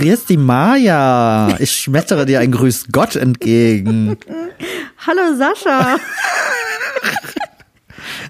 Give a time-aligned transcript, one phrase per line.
[0.00, 1.56] Grüß die Maja.
[1.58, 4.16] Ich schmettere dir ein Grüß Gott entgegen.
[5.06, 5.98] Hallo Sascha.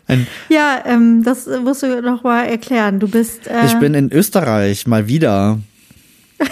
[0.09, 2.99] Ein, ja, ähm, das musst du noch mal erklären.
[2.99, 3.47] Du bist.
[3.47, 5.61] Äh, ich bin in Österreich mal wieder.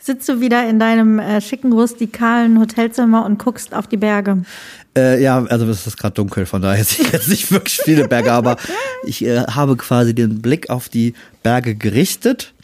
[0.00, 4.42] sitzt du wieder in deinem äh, schicken rustikalen Hotelzimmer und guckst auf die Berge.
[4.96, 8.08] Äh, ja, also es ist gerade dunkel, von daher sehe ich jetzt nicht wirklich viele
[8.08, 8.56] Berge, aber
[9.04, 11.14] ich äh, habe quasi den Blick auf die
[11.44, 12.54] Berge gerichtet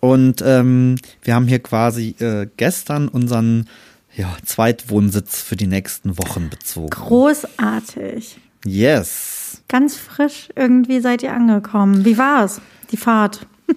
[0.00, 3.68] und ähm, wir haben hier quasi äh, gestern unseren
[4.16, 6.90] ja, Zweitwohnsitz für die nächsten Wochen bezogen.
[6.90, 8.38] Großartig.
[8.64, 9.62] Yes.
[9.68, 12.04] Ganz frisch irgendwie seid ihr angekommen.
[12.04, 12.60] Wie war's?
[12.90, 13.46] Die Fahrt?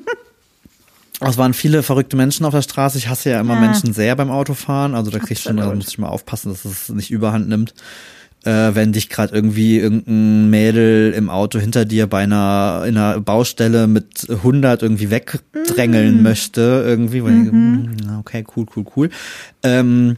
[1.25, 2.97] Es waren viele verrückte Menschen auf der Straße.
[2.97, 3.61] Ich hasse ja immer Ja.
[3.61, 4.93] Menschen sehr beim Autofahren.
[4.93, 7.73] Also da krieg ich schon, da muss ich mal aufpassen, dass es nicht überhand nimmt.
[8.45, 13.21] Äh, wenn dich gerade irgendwie irgendein Mädel im Auto hinter dir bei einer in einer
[13.21, 16.23] Baustelle mit 100 irgendwie wegdrängeln Mhm.
[16.23, 19.09] möchte irgendwie, wo ich denke, hm, okay, cool, cool, cool.
[19.63, 20.17] Ähm,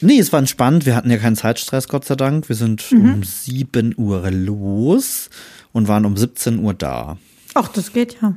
[0.00, 0.86] nee, es war entspannt.
[0.86, 2.48] Wir hatten ja keinen Zeitstress, Gott sei Dank.
[2.48, 3.14] Wir sind Mhm.
[3.14, 5.28] um 7 Uhr los
[5.72, 7.18] und waren um 17 Uhr da.
[7.52, 8.34] Ach, das geht ja.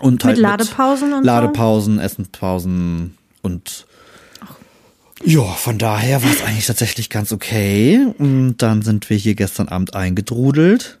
[0.00, 1.26] Und Mit halt Ladepausen und so?
[1.26, 3.86] Ladepausen, Essenspausen und
[5.22, 8.04] ja, von daher war es eigentlich tatsächlich ganz okay.
[8.18, 10.98] Und dann sind wir hier gestern Abend eingedrudelt.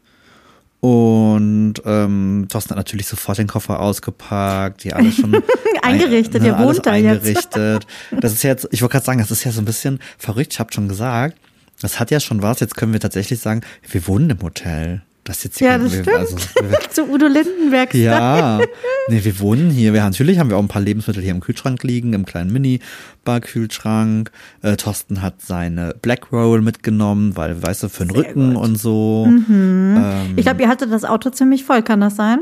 [0.80, 5.34] Und ähm, Thorsten hat natürlich sofort den Koffer ausgepackt, die alles schon
[5.82, 7.24] Eingerichtet, ein- ihr alles wohnt da jetzt.
[7.24, 7.86] eingerichtet.
[8.20, 10.52] Das ist jetzt, ich wollte gerade sagen, das ist ja so ein bisschen verrückt.
[10.52, 11.38] Ich habe schon gesagt,
[11.80, 12.60] das hat ja schon was.
[12.60, 15.00] Jetzt können wir tatsächlich sagen, wir wohnen im Hotel.
[15.24, 16.08] Das ist jetzt hier Ja, das stimmt.
[16.10, 16.36] also,
[16.90, 17.94] Zu Udo Lindenberg.
[17.94, 18.60] ja,
[19.08, 19.94] nee, wir wohnen hier.
[19.94, 22.52] Wir, natürlich haben wir auch ein paar Lebensmittel hier im Kühlschrank liegen, im kleinen
[23.24, 24.30] Mini-Bar-Kühlschrank.
[24.62, 28.62] Äh, Thorsten hat seine Black Roll mitgenommen, weil, weißt du, für den Rücken gut.
[28.64, 29.26] und so.
[29.26, 29.96] Mhm.
[29.98, 32.40] Ähm, Ich glaube, ihr hattet das Auto ziemlich voll, kann das sein?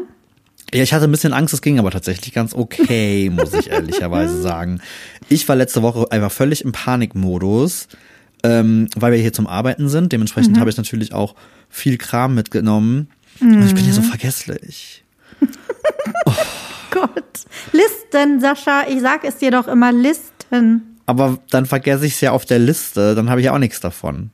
[0.75, 4.41] ja, ich hatte ein bisschen Angst, es ging aber tatsächlich ganz okay, muss ich ehrlicherweise
[4.41, 4.81] sagen.
[5.29, 7.89] Ich war letzte Woche einfach völlig im Panikmodus,
[8.43, 10.05] ähm, weil wir hier zum Arbeiten sind.
[10.05, 10.09] Mhm.
[10.11, 11.35] Dementsprechend habe ich natürlich auch
[11.69, 13.09] viel Kram mitgenommen.
[13.41, 13.87] Und ich bin Mhm.
[13.87, 15.05] hier so vergesslich.
[16.91, 17.25] Gott.
[17.73, 20.99] Listen, Sascha, ich sag es dir doch immer, Listen.
[21.07, 23.81] Aber dann vergesse ich es ja auf der Liste, dann habe ich ja auch nichts
[23.81, 24.31] davon.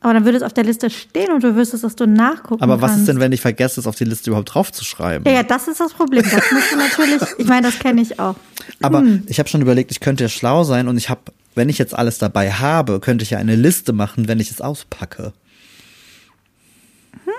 [0.00, 2.80] Aber dann würde es auf der Liste stehen und du wüsstest, dass du nachgucken Aber
[2.80, 3.00] was kannst.
[3.00, 5.26] ist denn, wenn ich vergesse, es auf die Liste überhaupt draufzuschreiben?
[5.26, 6.22] Ja, ja, das ist das Problem.
[6.22, 8.36] Das musst du natürlich, ich meine, das kenne ich auch.
[8.80, 9.24] Aber Hm.
[9.26, 11.20] ich habe schon überlegt, ich könnte ja schlau sein und ich habe,
[11.58, 14.62] wenn ich jetzt alles dabei habe, könnte ich ja eine Liste machen, wenn ich es
[14.62, 15.34] auspacke.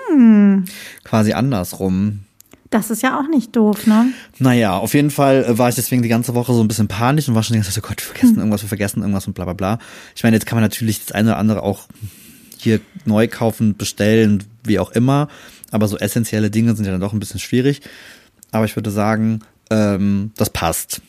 [0.08, 0.64] Hm.
[1.02, 2.20] Quasi andersrum.
[2.70, 4.12] Das ist ja auch nicht doof, ne?
[4.38, 7.28] Naja, auf jeden Fall äh, war ich deswegen die ganze Woche so ein bisschen panisch
[7.28, 8.38] und war schon die ganze Zeit, oh Gott, wir vergessen Hm.
[8.38, 9.78] irgendwas, wir vergessen irgendwas und bla bla bla.
[10.14, 11.88] Ich meine, jetzt kann man natürlich das eine oder andere auch
[12.56, 15.26] hier neu kaufen, bestellen, wie auch immer.
[15.72, 17.80] Aber so essentielle Dinge sind ja dann doch ein bisschen schwierig.
[18.52, 21.02] Aber ich würde sagen, ähm, das passt.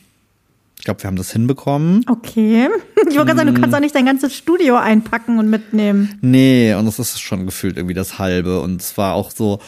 [0.82, 2.04] Ich glaube, wir haben das hinbekommen.
[2.08, 2.68] Okay.
[3.08, 6.18] Ich wollte gerade sagen, du kannst auch nicht dein ganzes Studio einpacken und mitnehmen.
[6.22, 8.60] Nee, und das ist schon gefühlt irgendwie das halbe.
[8.60, 9.60] Und es war auch so,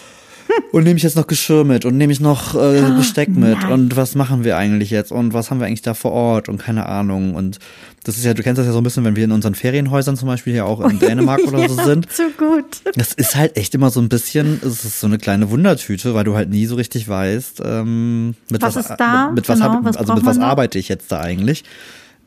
[0.72, 3.72] und nehme ich jetzt noch Geschirr mit und nehme ich noch äh, Besteck mit nein.
[3.72, 6.58] und was machen wir eigentlich jetzt und was haben wir eigentlich da vor Ort und
[6.58, 7.34] keine Ahnung.
[7.34, 7.58] Und
[8.04, 10.16] das ist ja, du kennst das ja so ein bisschen, wenn wir in unseren Ferienhäusern
[10.16, 12.10] zum Beispiel hier auch in Dänemark oder so Ja, sind.
[12.12, 12.82] Zu gut.
[12.96, 16.24] Das ist halt echt immer so ein bisschen, es ist so eine kleine Wundertüte, weil
[16.24, 19.26] du halt nie so richtig weißt, ähm, mit Was was, ist da?
[19.26, 21.64] mit, mit was, Genau, hab, was also mit was arbeite ich jetzt da eigentlich.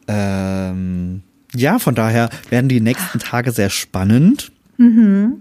[0.08, 1.22] Ähm,
[1.54, 4.52] ja, von daher werden die nächsten Tage sehr spannend.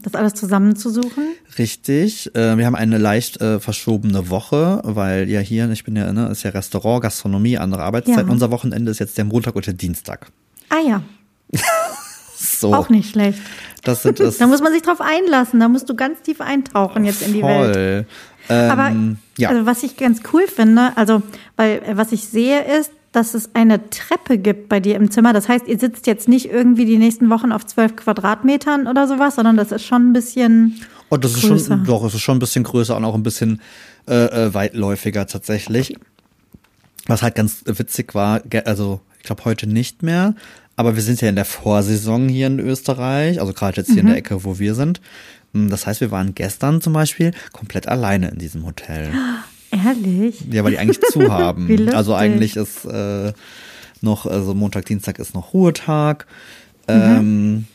[0.03, 1.25] Das alles zusammenzusuchen.
[1.59, 2.35] Richtig.
[2.35, 6.29] Äh, wir haben eine leicht äh, verschobene Woche, weil ja hier, ich bin ja, ne,
[6.29, 8.29] ist ja Restaurant, Gastronomie, andere Arbeitszeiten.
[8.29, 8.33] Ja.
[8.33, 10.29] Unser Wochenende ist jetzt der Montag und der Dienstag.
[10.71, 11.03] Ah ja,
[12.37, 12.75] So.
[12.75, 13.39] auch nicht schlecht.
[13.85, 14.39] Das sind es.
[14.39, 15.61] Da muss man sich drauf einlassen.
[15.61, 18.07] Da musst du ganz tief eintauchen jetzt in die Welt.
[18.49, 18.93] Ähm, Aber
[19.39, 19.49] ja.
[19.51, 21.23] also was ich ganz cool finde, also
[21.57, 25.33] weil äh, was ich sehe ist, dass es eine Treppe gibt bei dir im Zimmer.
[25.33, 29.37] Das heißt, ihr sitzt jetzt nicht irgendwie die nächsten Wochen auf zwölf Quadratmetern oder sowas,
[29.37, 30.81] sondern das ist schon ein bisschen.
[31.09, 31.77] Und das ist größer.
[31.77, 33.61] schon, doch, es ist schon ein bisschen größer und auch ein bisschen
[34.09, 34.15] äh,
[34.47, 35.97] äh, weitläufiger tatsächlich.
[37.07, 40.35] Was halt ganz witzig war, also ich glaube heute nicht mehr,
[40.77, 44.01] aber wir sind ja in der Vorsaison hier in Österreich, also gerade jetzt hier Mhm.
[44.01, 45.01] in der Ecke, wo wir sind.
[45.53, 49.11] Mm, Das heißt, wir waren gestern zum Beispiel komplett alleine in diesem Hotel.
[49.71, 50.45] Ehrlich?
[50.51, 51.89] Ja, weil die eigentlich zu haben.
[51.89, 53.33] Also eigentlich ist äh,
[54.01, 56.27] noch, also Montag, Dienstag ist noch Ruhetag.
[56.89, 56.95] Mhm.
[56.95, 57.67] Ähm,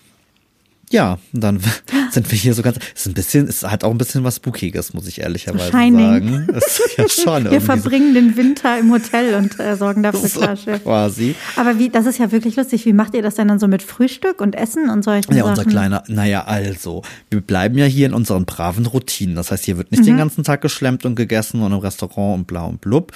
[0.91, 1.59] Ja, dann
[2.11, 2.77] sind wir hier so ganz.
[2.93, 5.99] Ist ein bisschen, ist halt auch ein bisschen was Spookiges, muss ich ehrlicherweise Shining.
[5.99, 6.47] sagen.
[6.55, 10.19] Ist ja schon Wir irgendwie so- verbringen den Winter im Hotel und äh, sorgen dafür
[10.29, 10.79] so Flasche.
[10.79, 11.35] quasi.
[11.55, 12.85] Aber wie, das ist ja wirklich lustig.
[12.85, 15.55] Wie macht ihr das denn dann so mit Frühstück und Essen und solchen Ja, unser
[15.63, 15.71] Sachen?
[15.71, 19.35] kleiner, naja, also, wir bleiben ja hier in unseren braven Routinen.
[19.35, 20.07] Das heißt, hier wird nicht Mhm.
[20.07, 23.13] den ganzen Tag geschlemmt und gegessen und im Restaurant und bla und blub.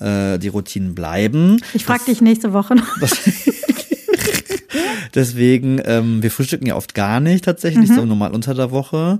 [0.00, 1.60] Äh, die Routinen bleiben.
[1.74, 2.86] Ich frage dich nächste Woche noch.
[5.14, 9.18] Deswegen, ähm, wir frühstücken ja oft gar nicht tatsächlich, so normal unter der Woche.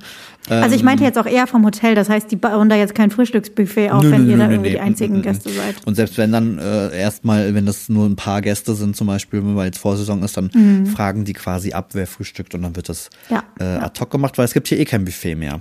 [0.50, 1.94] Ähm, Also ich meinte jetzt auch eher vom Hotel.
[1.94, 4.50] Das heißt, die bauen da jetzt kein Frühstücksbuffet auf, Nö, wenn nö, ihr nö, da
[4.50, 5.76] irgendwie die einzigen Gäste seid.
[5.87, 9.43] Und selbst wenn dann äh, erstmal, wenn das nur ein paar Gäste sind, zum Beispiel,
[9.44, 13.11] weil jetzt Vorsaison ist, dann fragen die quasi ab, wer frühstückt und dann wird das
[13.29, 13.34] Mhm.
[13.37, 15.61] Ja, äh, ad hoc gemacht, weil es gibt hier eh kein Buffet mehr.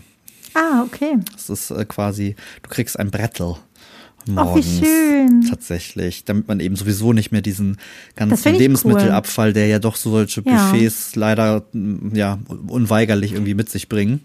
[0.54, 1.18] Ah, okay.
[1.36, 3.56] Es ist äh, quasi, du kriegst ein Brettel.
[4.36, 5.46] Ach, wie Morgens, schön.
[5.50, 7.78] Tatsächlich, damit man eben sowieso nicht mehr diesen
[8.16, 10.72] ganzen Lebensmittelabfall, der ja doch so solche Ja.
[10.72, 11.64] Buffets leider
[12.14, 14.22] ja unweigerlich irgendwie mit sich bringen.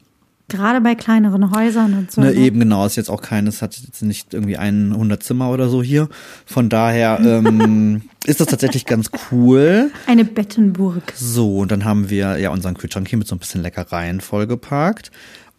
[0.49, 2.21] Gerade bei kleineren Häusern und so.
[2.21, 2.35] Ne, ne?
[2.35, 6.09] eben genau, ist jetzt auch keines, hat jetzt nicht irgendwie 100 Zimmer oder so hier.
[6.45, 9.91] Von daher ähm, ist das tatsächlich ganz cool.
[10.07, 11.15] Eine Bettenburg.
[11.17, 15.11] So, und dann haben wir ja unseren Kühlschrank hier mit so ein bisschen Leckereien vollgeparkt.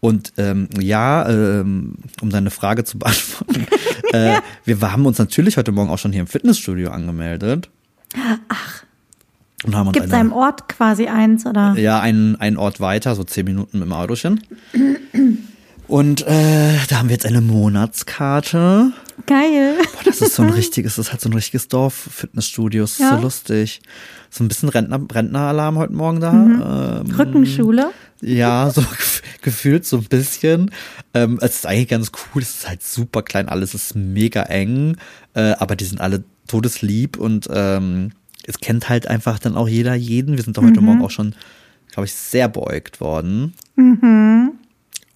[0.04, 3.66] Und ähm, ja, ähm, um deine Frage zu beantworten,
[4.12, 7.70] äh, wir haben uns natürlich heute Morgen auch schon hier im Fitnessstudio angemeldet.
[8.50, 8.84] Ach.
[9.64, 11.76] Und haben uns Gibt es eine, einem Ort quasi eins oder?
[11.78, 14.42] ja, einen, einen Ort weiter, so zehn Minuten mit dem Autochen.
[15.88, 18.92] Und äh, da haben wir jetzt eine Monatskarte.
[19.26, 19.76] Geil.
[19.94, 22.84] Boah, das ist so ein richtiges, das halt so ein richtiges Dorf-Fitnessstudio.
[22.84, 23.16] Ist Ja.
[23.16, 23.82] so lustig.
[24.30, 26.34] So ein bisschen Rentner, Rentneralarm heute Morgen da.
[26.34, 26.62] Mhm.
[27.08, 27.92] Ähm, Rückenschule.
[28.24, 30.72] Ja, so gef- gefühlt so ein bisschen.
[31.14, 32.42] Ähm, es ist eigentlich ganz cool.
[32.42, 34.98] Es ist halt super klein, alles ist mega eng,
[35.34, 38.12] äh, aber die sind alle todeslieb und ähm,
[38.46, 40.36] es kennt halt einfach dann auch jeder jeden.
[40.38, 40.86] Wir sind doch heute Mhm.
[40.88, 41.36] Morgen auch schon,
[41.92, 43.54] glaube ich, sehr beäugt worden.
[43.76, 44.52] Mhm.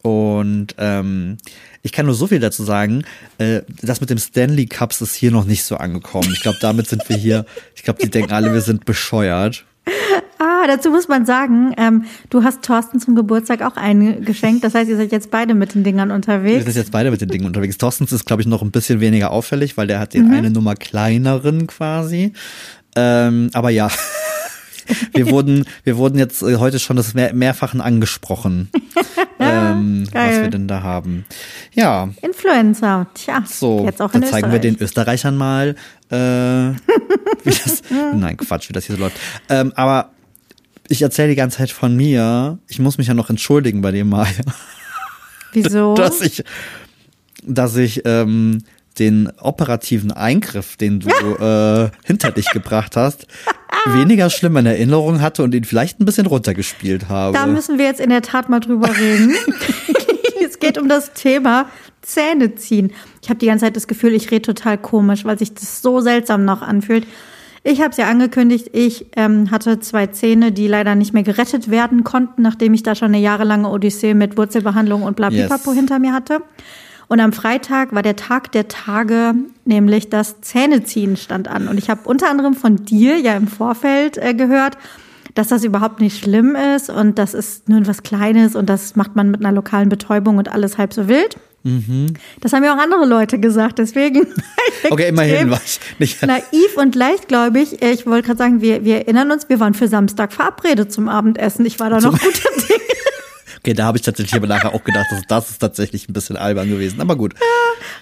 [0.01, 1.37] Und ähm,
[1.81, 3.03] ich kann nur so viel dazu sagen,
[3.39, 6.29] äh, das mit dem Stanley Cups ist hier noch nicht so angekommen.
[6.31, 7.45] Ich glaube, damit sind wir hier,
[7.75, 9.65] ich glaube, die denken alle, wir sind bescheuert.
[10.39, 14.63] Ah, dazu muss man sagen, ähm, du hast Thorsten zum Geburtstag auch einen geschenkt.
[14.63, 16.63] Das heißt, ihr seid jetzt beide mit den Dingern Wir unterwegs.
[16.65, 17.77] sind jetzt beide mit den Dingen unterwegs.
[17.77, 20.29] Thorstens ist, glaube ich, noch ein bisschen weniger auffällig, weil der hat Mhm.
[20.29, 22.33] den eine Nummer kleineren quasi.
[22.95, 23.89] Ähm, aber ja,
[25.13, 28.69] wir wurden, wir wurden jetzt äh, heute schon des mehr, mehrfachen angesprochen,
[29.39, 31.25] ähm, was wir denn da haben.
[31.73, 33.07] Ja, Influencer.
[33.13, 34.61] Tja, so, jetzt auch da in zeigen wir Österreich.
[34.77, 35.75] den Österreichern mal,
[36.11, 36.15] äh,
[37.43, 37.81] wie das,
[38.13, 39.17] nein, Quatsch, wie das hier so läuft.
[39.49, 40.11] Ähm, aber
[40.89, 42.59] ich erzähle die ganze Zeit von mir.
[42.67, 44.31] Ich muss mich ja noch entschuldigen bei dem Maya.
[45.53, 45.95] Wieso?
[45.95, 46.43] dass ich,
[47.43, 48.63] dass ich ähm,
[48.99, 53.27] den operativen Eingriff, den du äh, hinter dich gebracht hast,
[53.85, 57.33] weniger schlimm in Erinnerung hatte und ihn vielleicht ein bisschen runtergespielt habe.
[57.33, 59.33] Da müssen wir jetzt in der Tat mal drüber reden.
[60.45, 61.69] es geht um das Thema
[62.01, 62.91] Zähne ziehen.
[63.21, 66.01] Ich habe die ganze Zeit das Gefühl, ich rede total komisch, weil sich das so
[66.01, 67.05] seltsam noch anfühlt.
[67.63, 71.69] Ich habe es ja angekündigt, ich ähm, hatte zwei Zähne, die leider nicht mehr gerettet
[71.69, 75.75] werden konnten, nachdem ich da schon eine jahrelange Odyssee mit Wurzelbehandlung und Blablabla Yes.
[75.75, 76.41] hinter mir hatte.
[77.07, 79.33] Und am Freitag war der Tag der Tage,
[79.65, 81.67] nämlich das Zähneziehen stand an.
[81.67, 84.77] Und ich habe unter anderem von dir ja im Vorfeld äh, gehört,
[85.33, 89.15] dass das überhaupt nicht schlimm ist und das ist nur was Kleines und das macht
[89.15, 91.37] man mit einer lokalen Betäubung und alles halb so wild.
[92.41, 94.27] Das haben ja auch andere Leute gesagt, deswegen.
[94.89, 96.21] Okay, immerhin war ich nicht.
[96.25, 97.81] Naiv und leicht, glaube ich.
[97.81, 101.65] Ich wollte gerade sagen, wir, wir erinnern uns, wir waren für Samstag verabredet zum Abendessen.
[101.65, 102.79] Ich war da noch guter Dinge.
[103.59, 106.37] Okay, da habe ich tatsächlich aber nachher auch gedacht, dass das ist tatsächlich ein bisschen
[106.37, 107.01] albern gewesen.
[107.01, 107.33] Aber gut.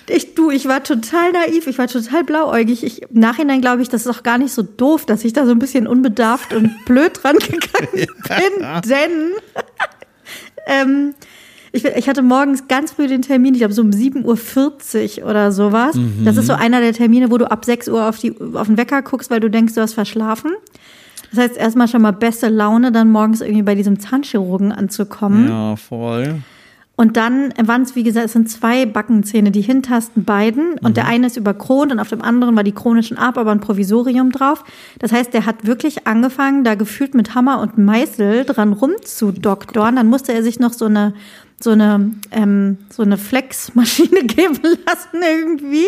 [0.07, 2.83] Ich, du, ich war total naiv, ich war total blauäugig.
[2.83, 5.45] Ich, Im Nachhinein glaube ich, das ist auch gar nicht so doof, dass ich da
[5.45, 9.31] so ein bisschen unbedarft und blöd dran gegangen bin, denn
[10.67, 11.15] ähm,
[11.75, 15.51] ich, ich hatte morgens ganz früh den Termin, ich glaube so um 7.40 Uhr oder
[15.51, 15.97] sowas.
[16.23, 18.77] Das ist so einer der Termine, wo du ab 6 Uhr auf, die, auf den
[18.77, 20.51] Wecker guckst, weil du denkst, du hast verschlafen.
[21.31, 25.49] Das heißt, erstmal schon mal beste Laune, dann morgens irgendwie bei diesem Zahnchirurgen anzukommen.
[25.49, 26.41] Ja, voll.
[26.97, 30.77] Und dann waren es, wie gesagt, es sind zwei Backenzähne, die hintersten beiden.
[30.81, 33.59] Und der eine ist überkront und auf dem anderen war die chronischen Ab, aber ein
[33.59, 34.63] Provisorium drauf.
[34.99, 39.97] Das heißt, der hat wirklich angefangen, da gefühlt mit Hammer und Meißel dran rumzudoktoren.
[39.97, 41.13] Dann musste er sich noch so eine,
[41.61, 45.87] so eine, ähm, so eine Flexmaschine geben lassen irgendwie.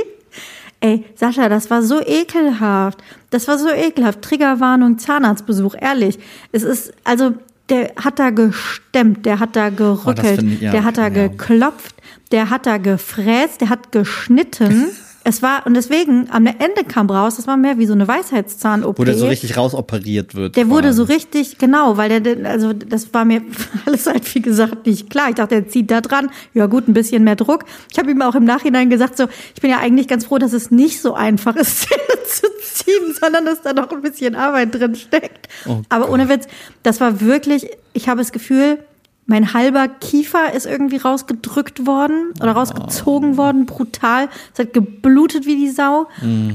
[0.79, 2.99] Ey, Sascha, das war so ekelhaft.
[3.31, 4.21] Das war so ekelhaft.
[4.21, 6.19] Triggerwarnung, Zahnarztbesuch, ehrlich.
[6.51, 7.33] Es ist, also,
[7.69, 11.27] der hat da gestemmt, der hat da gerückelt, find ich- ja, der hat da ja.
[11.27, 11.95] geklopft,
[12.31, 14.85] der hat da gefräst, der hat geschnitten.
[15.27, 18.97] Es war, und deswegen, am Ende kam raus, das war mehr wie so eine Weisheitszahn-OP.
[18.97, 20.55] Wo der so richtig rausoperiert wird.
[20.55, 23.41] Der wurde so richtig, genau, weil der, also das war mir
[23.85, 25.27] alles halt, wie gesagt, nicht klar.
[25.27, 26.29] Ich dachte, er zieht da dran.
[26.53, 27.65] Ja gut, ein bisschen mehr Druck.
[27.91, 30.53] Ich habe ihm auch im Nachhinein gesagt, so, ich bin ja eigentlich ganz froh, dass
[30.53, 34.73] es nicht so einfach ist, Zähne zu ziehen, sondern dass da noch ein bisschen Arbeit
[34.75, 35.49] drin steckt.
[35.65, 36.47] Oh Aber ohne Witz,
[36.83, 38.79] das war wirklich, ich habe das Gefühl,
[39.27, 44.29] mein halber Kiefer ist irgendwie rausgedrückt worden oder rausgezogen worden, brutal.
[44.53, 46.07] Es hat geblutet wie die Sau.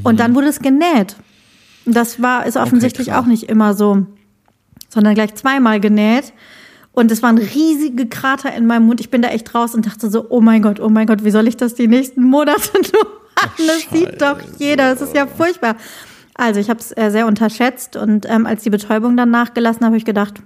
[0.03, 1.17] Und dann wurde es genäht.
[1.85, 3.21] Das war, ist offensichtlich klar.
[3.21, 4.07] auch nicht immer so,
[4.89, 6.33] sondern gleich zweimal genäht.
[6.93, 9.01] Und es waren riesige Krater in meinem Mund.
[9.01, 11.31] Ich bin da echt raus und dachte so, oh mein Gott, oh mein Gott, wie
[11.31, 13.67] soll ich das die nächsten Monate nur machen?
[13.67, 14.95] Das sieht doch jeder.
[14.95, 15.77] Das ist ja furchtbar.
[16.35, 19.99] Also ich habe es äh, sehr unterschätzt und ähm, als die Betäubung dann nachgelassen, habe
[19.99, 20.43] ich gedacht,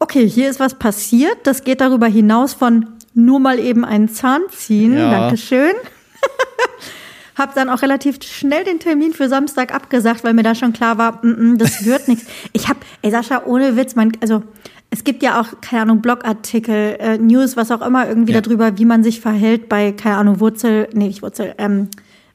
[0.00, 1.38] okay, hier ist was passiert.
[1.44, 4.96] Das geht darüber hinaus von nur mal eben einen Zahn ziehen.
[4.96, 5.10] Ja.
[5.10, 5.72] Dankeschön.
[7.36, 10.98] Hab dann auch relativ schnell den Termin für Samstag abgesagt, weil mir da schon klar
[10.98, 12.26] war, mm, mm, das wird nichts.
[12.52, 14.42] Ich hab, ey Sascha, ohne Witz, man, also
[14.90, 18.40] es gibt ja auch, keine Ahnung, Blogartikel, äh, News, was auch immer, irgendwie Ja.
[18.40, 21.88] darüber, wie man sich verhält bei, keine Ahnung, Wurzel, nee, nicht Wurzel, ähm,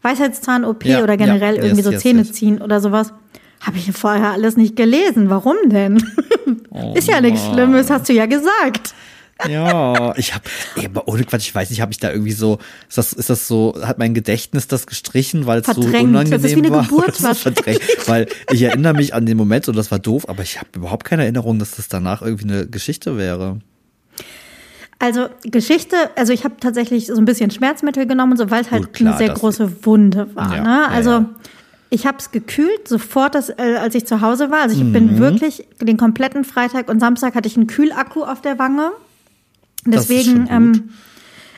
[0.03, 2.31] Weisheitszahn-OP Ja, oder generell ja, irgendwie yes, so yes, Zähne yes.
[2.33, 3.13] ziehen oder sowas.
[3.63, 5.29] Habe ich vorher alles nicht gelesen.
[5.29, 6.03] Warum denn?
[6.95, 8.93] Ist ja nichts Schlimmes, hast du ja gesagt.
[9.49, 10.45] Ja, ich habe,
[10.85, 13.47] aber ohne Quatsch, ich weiß nicht, habe ich da irgendwie so, ist das, ist das
[13.47, 16.83] so, hat mein Gedächtnis das gestrichen, weil es so unangenehm Das ist wie eine war?
[16.87, 20.43] Geburt ist verdrängt, weil ich erinnere mich an den Moment und das war doof, aber
[20.43, 23.59] ich habe überhaupt keine Erinnerung, dass das danach irgendwie eine Geschichte wäre.
[24.99, 28.83] Also Geschichte, also ich habe tatsächlich so ein bisschen Schmerzmittel genommen so, weil es halt
[28.83, 30.55] Gut, klar, eine sehr große Wunde war.
[30.55, 30.69] Ja, ne?
[30.69, 31.29] ja, Also ja.
[31.93, 34.61] Ich habe es gekühlt sofort, das, äh, als ich zu Hause war.
[34.61, 34.93] Also ich Mhm.
[34.93, 38.91] bin wirklich den kompletten Freitag und Samstag hatte ich einen Kühlakku auf der Wange.
[39.85, 40.89] Deswegen ähm,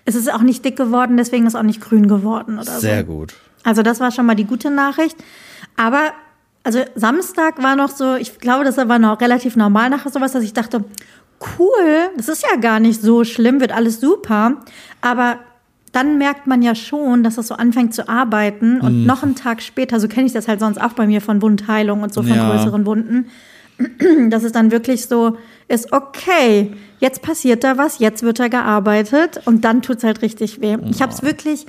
[0.04, 3.06] es ist auch nicht dick geworden, deswegen ist auch nicht grün geworden oder Sehr so.
[3.14, 3.34] gut.
[3.64, 5.16] Also das war schon mal die gute Nachricht.
[5.78, 6.12] Aber
[6.64, 10.44] also Samstag war noch so, ich glaube, das war noch relativ normal nach sowas, dass
[10.44, 10.84] ich dachte,
[11.60, 14.58] cool, das ist ja gar nicht so schlimm, wird alles super.
[15.02, 15.40] Aber
[15.96, 19.06] dann merkt man ja schon, dass das so anfängt zu arbeiten und Mhm.
[19.06, 22.04] noch einen Tag später, so kenne ich das halt sonst auch bei mir von Wundheilung
[22.04, 22.50] und so von Ja.
[22.50, 23.28] größeren Wunden,
[24.30, 25.38] dass es dann wirklich so
[25.68, 30.62] ist, okay, jetzt passiert da was, jetzt wird da gearbeitet und dann tut's halt richtig
[30.62, 30.78] weh.
[30.90, 31.66] Ich habe es wirklich,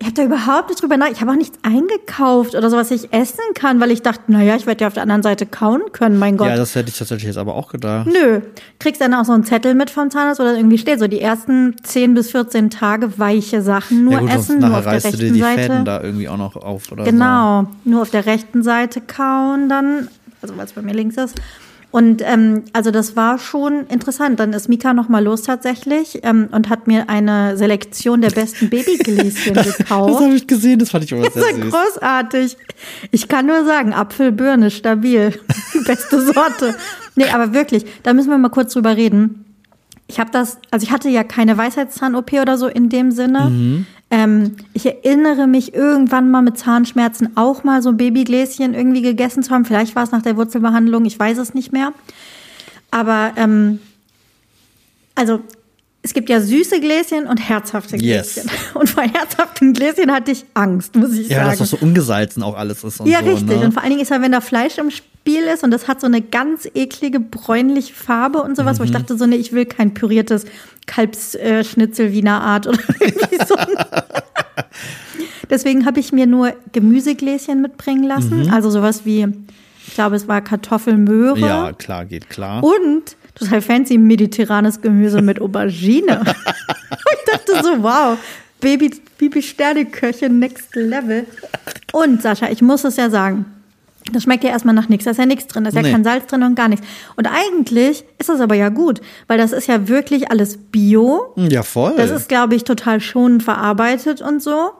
[0.00, 2.90] ich habe da überhaupt nicht drüber nach, ich habe auch nichts eingekauft oder so, was
[2.90, 5.82] ich essen kann, weil ich dachte, naja, ich werde ja auf der anderen Seite kauen
[5.92, 6.48] können, mein Gott.
[6.48, 8.06] Ja, das hätte ich tatsächlich jetzt aber auch gedacht.
[8.06, 8.40] Nö,
[8.80, 11.76] kriegst dann auch so einen Zettel mit vom Zahnarzt oder irgendwie steht so die ersten
[11.82, 15.04] 10 bis 14 Tage weiche Sachen nur ja gut, essen, nur nachher auf der reißt
[15.04, 15.62] du dir rechten die Seite.
[15.62, 17.10] Fäden da irgendwie auch noch auf oder so.
[17.10, 20.08] Genau, nur auf der rechten Seite kauen dann,
[20.42, 21.36] also weil es bei mir links ist.
[21.94, 24.40] Und ähm, also das war schon interessant.
[24.40, 28.68] Dann ist Mika noch mal los tatsächlich ähm, und hat mir eine Selektion der besten
[28.68, 30.20] Babygläschen Das gekauft.
[30.20, 31.72] habe ich gesehen, das fand ich immer Das sehr ist ja süß.
[31.72, 32.56] großartig.
[33.12, 35.38] Ich kann nur sagen, Apfelbirne, stabil.
[35.86, 36.74] Beste Sorte.
[37.14, 39.44] Nee, aber wirklich, da müssen wir mal kurz drüber reden.
[40.08, 43.50] Ich habe das, also ich hatte ja keine Weisheitszahn-OP oder so in dem Sinne.
[43.50, 43.86] Mhm.
[44.16, 49.42] Ähm, ich erinnere mich irgendwann mal mit Zahnschmerzen auch mal so ein Babygläschen irgendwie gegessen
[49.42, 49.64] zu haben.
[49.64, 51.92] Vielleicht war es nach der Wurzelbehandlung, ich weiß es nicht mehr.
[52.92, 53.80] Aber ähm,
[55.16, 55.40] also
[56.02, 58.34] es gibt ja süße Gläschen und herzhafte Yes.
[58.34, 58.50] Gläschen.
[58.74, 61.50] Und vor herzhaften Gläschen hatte ich Angst, muss ich Ja, sagen.
[61.50, 63.30] dass das so ungesalzen auch alles ist und ja, so.
[63.30, 63.48] richtig.
[63.58, 63.64] Ne?
[63.64, 64.90] Und vor allen Dingen ist ja, wenn da Fleisch im
[65.26, 68.80] Spiel ist und das hat so eine ganz eklige bräunliche Farbe und sowas, Mhm.
[68.80, 70.44] wo ich dachte so, nee, ich will kein püriertes
[70.86, 73.56] Kalbsschnitzel Wiener Art oder irgendwie so.
[75.48, 78.50] Deswegen habe ich mir nur Gemüsegläschen mitbringen lassen.
[78.52, 79.26] Also sowas wie,
[79.86, 81.38] ich glaube, es war Kartoffelmöhre.
[81.40, 82.62] Ja, klar, geht klar.
[82.62, 86.20] Und total fancy mediterranes Gemüse mit Aubergine.
[86.90, 88.18] ich dachte so, wow,
[88.60, 91.24] Baby, Baby Sterneköchin next level.
[91.92, 93.46] Und Sascha, ich muss es ja sagen,
[94.12, 95.04] das schmeckt ja erstmal nach nichts.
[95.06, 95.90] Da ist ja nichts drin, da ist ja Nee.
[95.92, 96.86] kein Salz drin und gar nichts.
[97.16, 101.32] Und eigentlich ist das aber ja gut, weil das ist ja wirklich alles Bio.
[101.36, 101.94] Ja, voll.
[101.96, 104.72] Das ist, glaube ich, total schonend verarbeitet und so.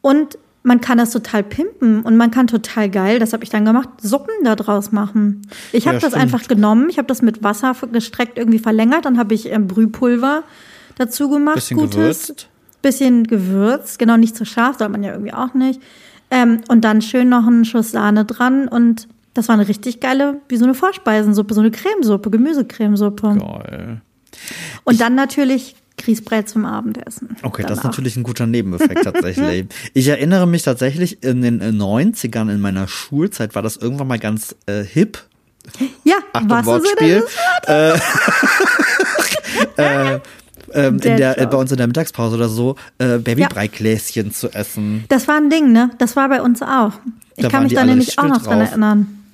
[0.00, 3.64] Und man kann das total pimpen und man kann total geil, das habe ich dann
[3.66, 5.42] gemacht, Suppen da draus machen.
[5.72, 6.22] Ich habe Ja, das stimmt.
[6.22, 10.42] einfach genommen, ich habe das mit Wasser gestreckt irgendwie verlängert, dann habe ich ähm, Brühpulver
[10.96, 11.92] dazu gemacht, Bisschen gutes,
[12.28, 12.48] gewürzt.
[12.80, 15.82] bisschen gewürzt, genau nicht zu scharf, soll man ja irgendwie auch nicht.
[16.30, 20.40] Ähm, und dann schön noch einen Schuss Sahne dran und das war eine richtig geile,
[20.48, 23.36] wie so eine Vorspeisensuppe, so eine Cremesuppe, Gemüsecremesuppe.
[23.38, 24.00] Geil.
[24.84, 27.36] Und dann natürlich Grießbrett zum Abendessen.
[27.42, 27.84] Okay, das ist danach.
[27.84, 29.66] natürlich ein guter Nebeneffekt tatsächlich.
[29.92, 34.18] ich erinnere mich tatsächlich in den äh, 90ern in meiner Schulzeit war das irgendwann mal
[34.18, 35.18] ganz äh, hip.
[36.04, 37.22] Ja, Achtung, was Wortspiel.
[37.22, 38.00] Wortspiel?
[39.76, 40.20] Äh, äh,
[40.74, 45.04] ähm, in der, äh, bei uns in der Mittagspause oder so, äh, Babybreigläschen zu essen.
[45.08, 45.90] Das war ein Ding, ne?
[45.98, 46.92] Das war bei uns auch.
[47.36, 49.24] Ich Da kann mich da nämlich auch noch dran erinnern.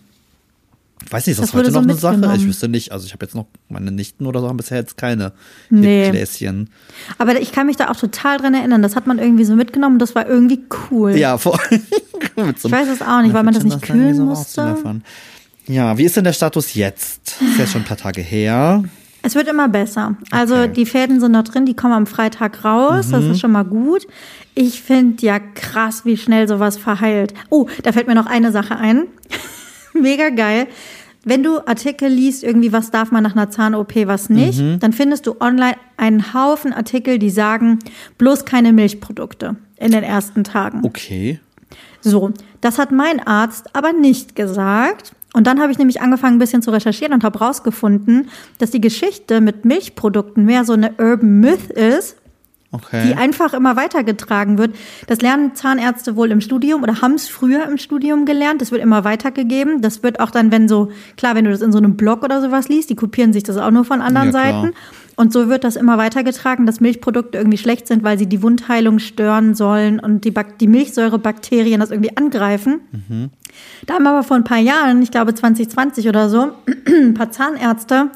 [1.08, 2.36] Weiß nicht, ist das, Das heute noch so eine Sache?
[2.36, 2.92] Ich wüsste nicht.
[2.92, 5.32] Also ich habe jetzt noch, meine Nichten oder so haben bisher jetzt keine
[5.68, 6.10] Nee.
[6.10, 6.70] Gläschen.
[7.18, 8.80] Aber ich kann mich da auch total dran erinnern.
[8.82, 9.98] Das hat man irgendwie so mitgenommen.
[9.98, 11.16] Das war irgendwie cool.
[11.16, 11.58] Ja, vor
[12.56, 14.76] so Ich weiß es auch nicht, weil man das nicht kühlen so musste.
[15.66, 17.36] Ja, wie ist denn der Status jetzt?
[17.40, 18.84] Ist ja schon ein paar Tage her.
[19.22, 20.16] Es wird immer besser.
[20.30, 20.72] Also Okay.
[20.72, 23.10] die Fäden sind noch drin, die kommen am Freitag raus.
[23.10, 23.30] Das Mhm.
[23.32, 24.06] ist schon mal gut.
[24.54, 27.34] Ich finde ja krass, wie schnell sowas verheilt.
[27.50, 29.04] Oh, da fällt mir noch eine Sache ein.
[29.94, 30.66] Mega geil.
[31.22, 34.78] Wenn du Artikel liest, irgendwie, was darf man nach einer Zahn-OP, was nicht, Mhm.
[34.80, 37.78] dann findest du online einen Haufen Artikel, die sagen,
[38.16, 40.80] bloß keine Milchprodukte in den ersten Tagen.
[40.82, 41.38] Okay.
[42.00, 45.12] So, das hat mein Arzt aber nicht gesagt.
[45.32, 48.80] Und dann habe ich nämlich angefangen, ein bisschen zu recherchieren und habe rausgefunden, dass die
[48.80, 52.16] Geschichte mit Milchprodukten mehr so eine Urban Myth ist,
[52.72, 53.08] Okay.
[53.08, 54.76] die einfach immer weitergetragen wird.
[55.08, 58.60] Das lernen Zahnärzte wohl im Studium oder haben es früher im Studium gelernt.
[58.60, 59.82] Das wird immer weitergegeben.
[59.82, 62.40] Das wird auch dann, wenn so, klar, wenn du das in so einem Blog oder
[62.40, 64.32] sowas liest, die kopieren sich das auch nur von anderen Ja.
[64.32, 64.70] Seiten.
[65.16, 69.00] Und so wird das immer weitergetragen, dass Milchprodukte irgendwie schlecht sind, weil sie die Wundheilung
[69.00, 72.80] stören sollen und die, Bak die Milchsäurebakterien das irgendwie angreifen.
[73.86, 76.52] Da haben aber vor ein paar Jahren, ich glaube 2020 oder so,
[76.86, 78.10] ein paar Zahnärzte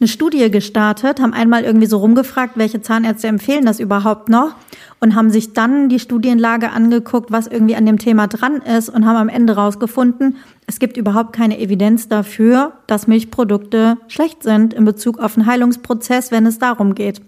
[0.00, 4.54] eine Studie gestartet, haben einmal irgendwie so rumgefragt, welche Zahnärzte empfehlen das überhaupt noch
[4.98, 9.06] und haben sich dann die Studienlage angeguckt, was irgendwie an dem Thema dran ist und
[9.06, 14.84] haben am Ende rausgefunden, es gibt überhaupt keine Evidenz dafür, dass Milchprodukte schlecht sind in
[14.84, 17.20] Bezug auf den Heilungsprozess, wenn es darum geht.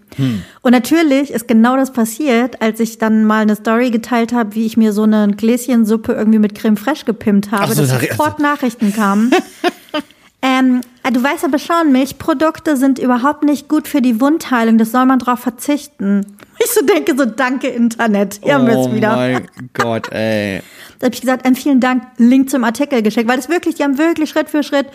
[0.61, 4.65] Und natürlich ist genau das passiert, als ich dann mal eine Story geteilt habe, wie
[4.65, 8.39] ich mir so eine Gläschensuppe irgendwie mit Creme fraiche gepimpt habe, so, dass da- sofort
[8.39, 9.31] Nachrichten kamen.
[10.41, 15.05] ähm, du weißt aber schon, Milchprodukte sind überhaupt nicht gut für die Wundheilung, das soll
[15.05, 16.25] man drauf verzichten.
[16.63, 19.15] Ich so denke so, danke Internet, hier haben wir oh es wieder.
[19.15, 20.61] mein Gott, ey.
[20.99, 23.83] Da habe ich gesagt, ähm, vielen Dank, Link zum Artikel geschickt, weil das wirklich, die
[23.83, 24.85] haben wirklich Schritt für Schritt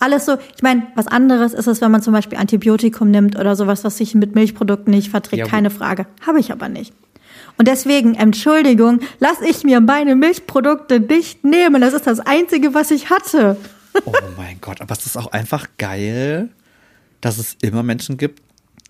[0.00, 0.38] alles so.
[0.56, 3.98] Ich meine, was anderes ist es, wenn man zum Beispiel Antibiotikum nimmt oder sowas, was
[3.98, 6.06] sich mit Milchprodukten nicht verträgt, Ja, keine Frage.
[6.26, 6.94] Habe ich aber nicht.
[7.56, 11.80] Und deswegen, Entschuldigung, lass ich mir meine Milchprodukte nicht nehmen.
[11.80, 13.56] Das ist das Einzige, was ich hatte.
[14.04, 16.48] Oh mein Gott, aber es ist auch einfach geil,
[17.20, 18.42] dass es immer Menschen gibt,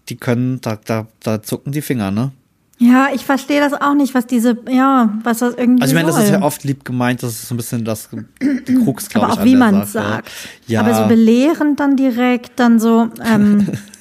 [0.09, 2.33] die können, da, da, da zucken die Finger, ne?
[2.81, 6.13] Ja, ich verstehe das auch nicht, was diese, ja, was das irgendwie Also ich meine,
[6.13, 8.09] das ist ja oft lieb gemeint, das ist so ein bisschen das
[8.41, 10.31] die Krux, glaube aber ich, auch an wie man sagt.
[10.69, 13.67] Ja, Aber so belehrend dann direkt, dann so, ähm,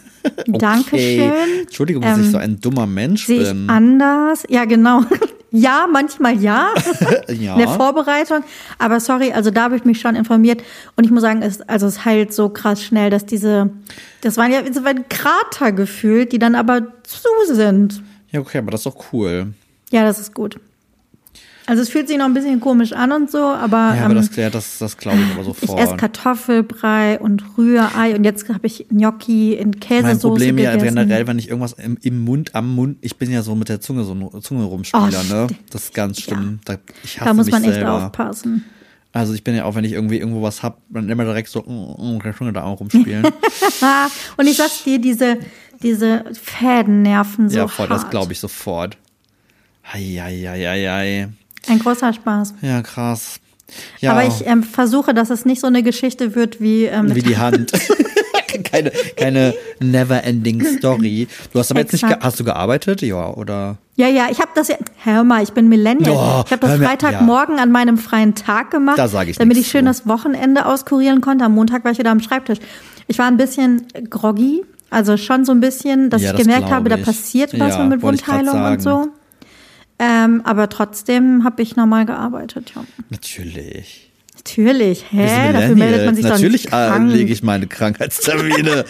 [0.47, 1.31] Dankeschön.
[1.61, 3.69] Entschuldigung, dass ich Ähm, so ein dummer Mensch Sehe ich bin.
[3.69, 4.43] anders?
[4.49, 5.01] Ja, genau.
[5.51, 6.69] ja, manchmal ja.
[7.27, 7.53] Ja.
[7.53, 8.43] In der Vorbereitung.
[8.77, 10.61] Aber sorry, also da habe ich mich schon informiert.
[10.95, 13.69] Und ich muss sagen, es, also es heilt so krass schnell, dass diese,
[14.21, 18.01] das waren ja so ein Krater gefühlt, die dann aber zu sind.
[18.31, 19.53] Ja, okay, aber das ist doch cool.
[19.91, 20.59] Ja, das ist gut.
[21.69, 24.15] Also es fühlt sich noch ein bisschen komisch an und so, aber, Ja, aber ähm,
[24.15, 25.79] das, ja, das, das glaube ich aber ich sofort.
[25.81, 30.95] esse Kartoffelbrei und Rührei und jetzt habe ich Gnocchi in Käsesoße mein Problem ja gegessen.
[30.95, 33.81] generell, wenn ich irgendwas im, im Mund, am Mund, ich bin ja so mit der
[33.81, 35.47] Zunge so ein Zunge rumspieler, Oh, ne?
[35.69, 36.59] Das ist ganz schlimm.
[36.63, 38.05] Da, ich hasse da muss man echt selber.
[38.05, 38.63] aufpassen.
[39.11, 41.61] Also ich bin ja auch, wenn ich irgendwie irgendwo was hab, dann immer direkt so
[41.63, 43.25] mm, mm, der Zunge da auch rumspielen.
[44.37, 45.37] Und ich sag's dir, diese,
[45.83, 48.11] diese Fäden nerven so ja, voll, das hart.
[48.11, 48.97] glaube ich sofort.
[49.91, 51.29] Eieieiei.
[51.69, 52.53] Ein großer Spaß.
[52.61, 53.39] Ja, krass.
[53.99, 57.21] Ja, Aber ich ähm, versuche, dass es nicht so eine Geschichte wird wie, ähm, wie
[57.21, 57.71] die Hand.
[58.63, 61.27] keine, keine never-ending Story.
[61.51, 63.01] Du hast aber jetzt nicht, hast du gearbeitet?
[63.01, 63.77] Ja, oder?
[63.95, 64.77] Ja, ja, ich habe das ja.
[65.03, 66.15] Hör mal, ich bin Millennial.
[66.15, 69.67] Oh, ich habe das Freitagmorgen an meinem freien Tag gemacht, Da sag ich damit ich
[69.67, 69.85] schön zu.
[69.87, 71.43] das Wochenende auskurieren konnte.
[71.45, 72.59] Am Montag war ich wieder am Schreibtisch.
[73.07, 76.69] Ich war ein bisschen groggy, also schon so ein bisschen, dass Ja, ich das gemerkt
[76.71, 77.03] habe, da ich.
[77.03, 79.07] passiert was Ja, mit Wundheilung und so.
[79.99, 82.73] Ähm, aber trotzdem habe ich normal gearbeitet.
[82.75, 82.83] Ja.
[83.09, 84.11] Natürlich.
[84.35, 85.51] Natürlich, hä?
[85.51, 87.11] Dafür meldet man sich doch Natürlich nicht äh, krank.
[87.11, 88.85] lege ich meine Krankheitstermine.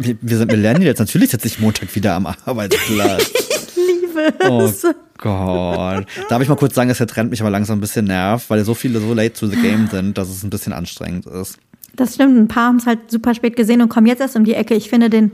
[0.00, 0.98] wir, sind Millennials.
[0.98, 3.32] Natürlich sitze ich Montag wieder am Arbeitsplatz.
[3.76, 4.86] Liebe Oh es.
[5.18, 6.06] Gott.
[6.28, 8.64] Darf ich mal kurz sagen, dass der Trend mich aber langsam ein bisschen nervt, weil
[8.64, 11.58] so viele so late to the game sind, dass es ein bisschen anstrengend ist.
[11.94, 14.44] Das stimmt, ein paar haben es halt super spät gesehen und kommen jetzt erst um
[14.44, 14.74] die Ecke.
[14.74, 15.30] Ich finde den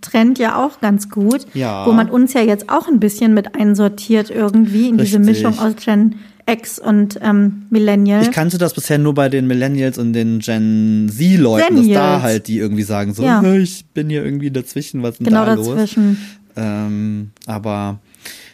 [0.00, 1.86] Xennial-Trend ja auch ganz gut, Ja.
[1.86, 5.42] wo man uns ja jetzt auch ein bisschen mit einsortiert irgendwie in diese Richtig.
[5.44, 6.16] Mischung aus Gen
[6.50, 8.22] X und ähm, Millennial.
[8.22, 12.48] Ich kannte das bisher nur bei den Millennials und den Gen Z-Leuten, dass da halt
[12.48, 13.42] die irgendwie sagen so, Ja.
[13.54, 15.66] ich bin hier irgendwie dazwischen, was ist denn genau da los?
[15.68, 16.16] dazwischen.
[16.56, 17.98] Ähm, aber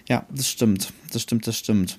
[0.09, 1.99] ja, das stimmt, das stimmt, das stimmt.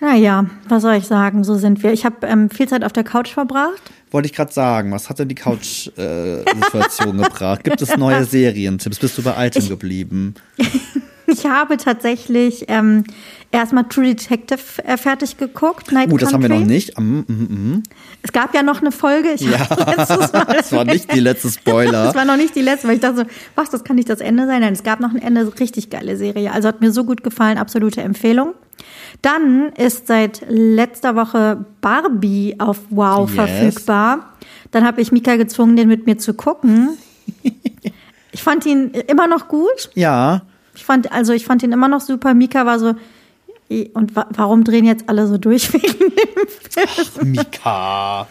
[0.00, 1.44] Naja, was soll ich sagen?
[1.44, 1.92] So sind wir.
[1.92, 3.82] Ich habe ähm, viel Zeit auf der Couch verbracht.
[4.10, 7.62] Wollte ich gerade sagen, was hat denn die Couch-Situation gebracht?
[7.62, 8.98] Gibt es neue Serientipps?
[8.98, 10.34] Bist du bei altem geblieben?
[11.32, 13.04] Ich habe tatsächlich ähm,
[13.52, 15.92] erstmal True Detective äh, fertig geguckt.
[15.92, 16.64] Night Uh, das haben wir Country.
[16.64, 16.98] noch nicht.
[16.98, 17.82] Mm, mm, mm.
[18.22, 19.34] Es gab ja noch eine Folge.
[19.34, 19.64] Ich Ja,
[19.96, 22.06] das war nicht die letzte Spoiler.
[22.06, 24.20] Das war noch nicht die letzte, weil ich dachte so, was, das kann nicht das
[24.20, 24.60] Ende sein.
[24.60, 26.52] Nein, es gab noch ein Ende, richtig geile Serie.
[26.52, 28.54] Also hat mir so gut gefallen, absolute Empfehlung.
[29.22, 33.34] Dann ist seit letzter Woche Barbie auf Wow Yes.
[33.36, 34.32] verfügbar.
[34.70, 36.90] Dann habe ich Mika gezwungen, den mit mir zu gucken.
[38.32, 39.90] Ich fand ihn immer noch gut.
[39.94, 40.42] Ja,
[40.76, 42.32] Ich fand, also ich fand ihn immer noch super.
[42.32, 42.94] Mika war so,
[43.92, 46.46] und wa warum drehen jetzt alle so durch wegen dem
[47.16, 47.30] Film?
[47.32, 48.28] Mika.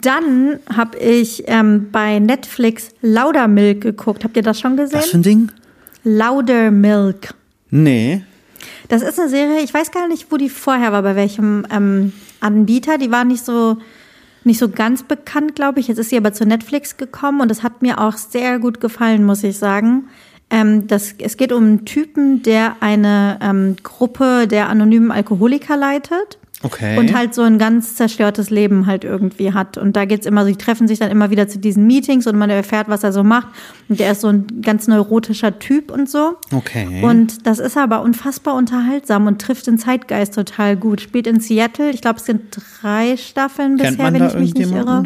[0.00, 4.22] Dann habe ich ähm, bei Netflix Laudermilk geguckt.
[4.22, 4.98] Habt ihr das schon gesehen?
[5.00, 5.50] Was für ein Ding?
[6.04, 7.34] Laudermilk.
[7.70, 8.22] Nee.
[8.88, 12.12] Das ist eine Serie, ich weiß gar nicht, wo die vorher war, bei welchem ähm,
[12.40, 12.98] Anbieter.
[12.98, 13.78] Die war nicht so,
[14.44, 15.88] nicht so ganz bekannt, glaube ich.
[15.88, 19.24] Jetzt ist sie aber zu Netflix gekommen und das hat mir auch sehr gut gefallen,
[19.24, 20.08] muss ich sagen.
[20.48, 26.38] Ähm, das, es geht um einen Typen, der eine ähm, Gruppe der anonymen Alkoholiker leitet.
[26.66, 26.98] Okay.
[26.98, 29.78] Und halt so ein ganz zerstörtes Leben halt irgendwie hat.
[29.78, 32.36] Und da geht's immer so, die treffen sich dann immer wieder zu diesen Meetings und
[32.36, 33.46] man erfährt, was er so macht.
[33.88, 36.36] Und der ist so ein ganz neurotischer Typ und so.
[36.52, 37.04] Okay.
[37.04, 41.00] Und das ist aber unfassbar unterhaltsam und trifft den Zeitgeist total gut.
[41.00, 41.90] Spielt in Seattle.
[41.90, 45.04] Ich glaube, es sind drei Staffeln Kennt bisher, wenn ich mich nicht irre.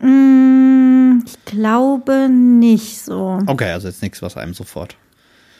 [0.00, 3.38] Mm, ich glaube nicht so.
[3.46, 4.96] Okay, also jetzt nichts, was einem sofort.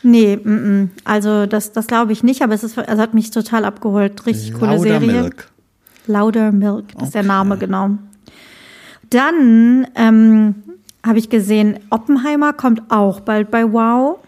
[0.03, 0.91] Nee, mm, mm.
[1.05, 4.27] also das, das glaube ich nicht, aber es ist, also hat mich total abgeholt.
[4.27, 5.23] Richtig coole Lauder Serie.
[5.23, 5.49] Milk.
[6.07, 7.29] Louder Milk, das ist der Okay.
[7.29, 7.91] Name, genau.
[9.11, 10.55] Dann ähm,
[11.05, 14.19] habe ich gesehen, Oppenheimer kommt auch bald bei Wow.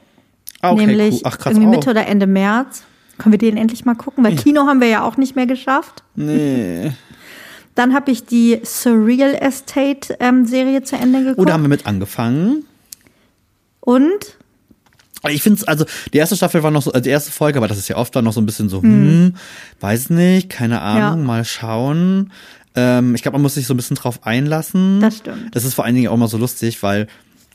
[0.61, 1.21] Ah, okay, nämlich cool.
[1.25, 1.53] Ach, krass.
[1.53, 1.71] irgendwie auch.
[1.71, 2.85] Mitte oder Ende März.
[3.19, 4.25] Können wir den endlich mal gucken?
[4.25, 6.03] Weil Kino haben wir ja auch nicht mehr geschafft.
[6.15, 6.93] Nee.
[7.75, 11.39] Dann habe ich die Surreal Estate ähm, Serie zu Ende geguckt.
[11.39, 12.65] Oh, da haben wir mit angefangen.
[13.81, 14.37] Und
[15.31, 17.69] Ich finde es, also die erste Staffel war noch so, also die erste Folge, aber
[17.69, 19.35] das ist ja oft dann noch so ein bisschen so, hm,
[19.81, 21.27] weiß nicht, keine Ahnung, Ja.
[21.27, 22.33] mal schauen.
[22.75, 25.01] Ähm, ich glaube, man muss sich so ein bisschen drauf einlassen.
[25.01, 25.55] Das stimmt.
[25.55, 27.03] Das ist vor allen Dingen auch mal so lustig, weil,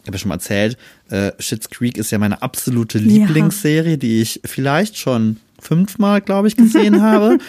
[0.01, 0.77] ich habe ja schon mal erzählt,
[1.09, 3.03] äh, Schitt's Creek ist ja meine absolute Ja.
[3.25, 7.39] Lieblingsserie, die ich vielleicht schon fünfmal, glaube ich, gesehen habe.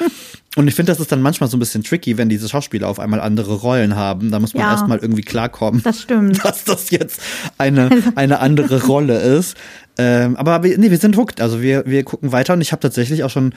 [0.57, 2.99] Und ich finde, das ist dann manchmal so ein bisschen tricky, wenn diese Schauspieler auf
[2.99, 4.31] einmal andere Rollen haben.
[4.33, 4.71] Da muss man Ja.
[4.73, 6.43] erstmal irgendwie klarkommen das stimmt.
[6.45, 7.21] dass das jetzt
[7.59, 9.57] eine, eine andere Rolle ist.
[9.99, 11.41] Ähm, aber wir, nee, wir sind hooked.
[11.41, 13.53] Also wir, wir gucken weiter und ich habe tatsächlich auch schon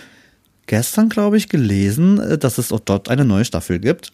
[0.65, 4.11] gestern, glaube ich, gelesen, äh, dass es auch dort eine neue Staffel gibt.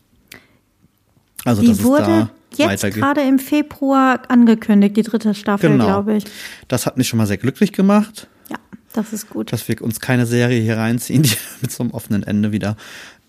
[1.45, 5.85] Also Die dass es wurde da jetzt gerade im Februar angekündigt, die dritte Staffel, Genau.
[5.85, 6.25] glaube ich.
[6.67, 8.57] Das hat mich schon mal sehr glücklich gemacht, Ja,
[8.93, 9.53] das ist gut.
[9.53, 12.75] dass wir uns keine Serie hier reinziehen, die mit so einem offenen Ende wieder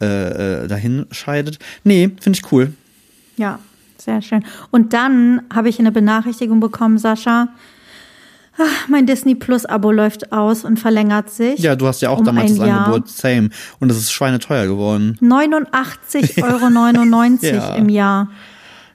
[0.00, 1.58] äh, äh, dahin scheidet.
[1.84, 2.72] Nee, finde ich cool.
[3.36, 3.60] Ja,
[3.98, 4.44] sehr schön.
[4.70, 7.48] Und dann habe ich eine Benachrichtigung bekommen, Sascha.
[8.58, 11.58] Ah, Mein Disney Plus Abo läuft aus und verlängert sich.
[11.60, 12.86] Ja, du hast ja auch um damals das Jahr.
[12.86, 13.50] Angebot, same.
[13.80, 15.16] Und es ist schweineteuer geworden.
[15.20, 16.58] 89,99 Euro
[17.42, 17.74] Ja.
[17.76, 18.28] im Jahr.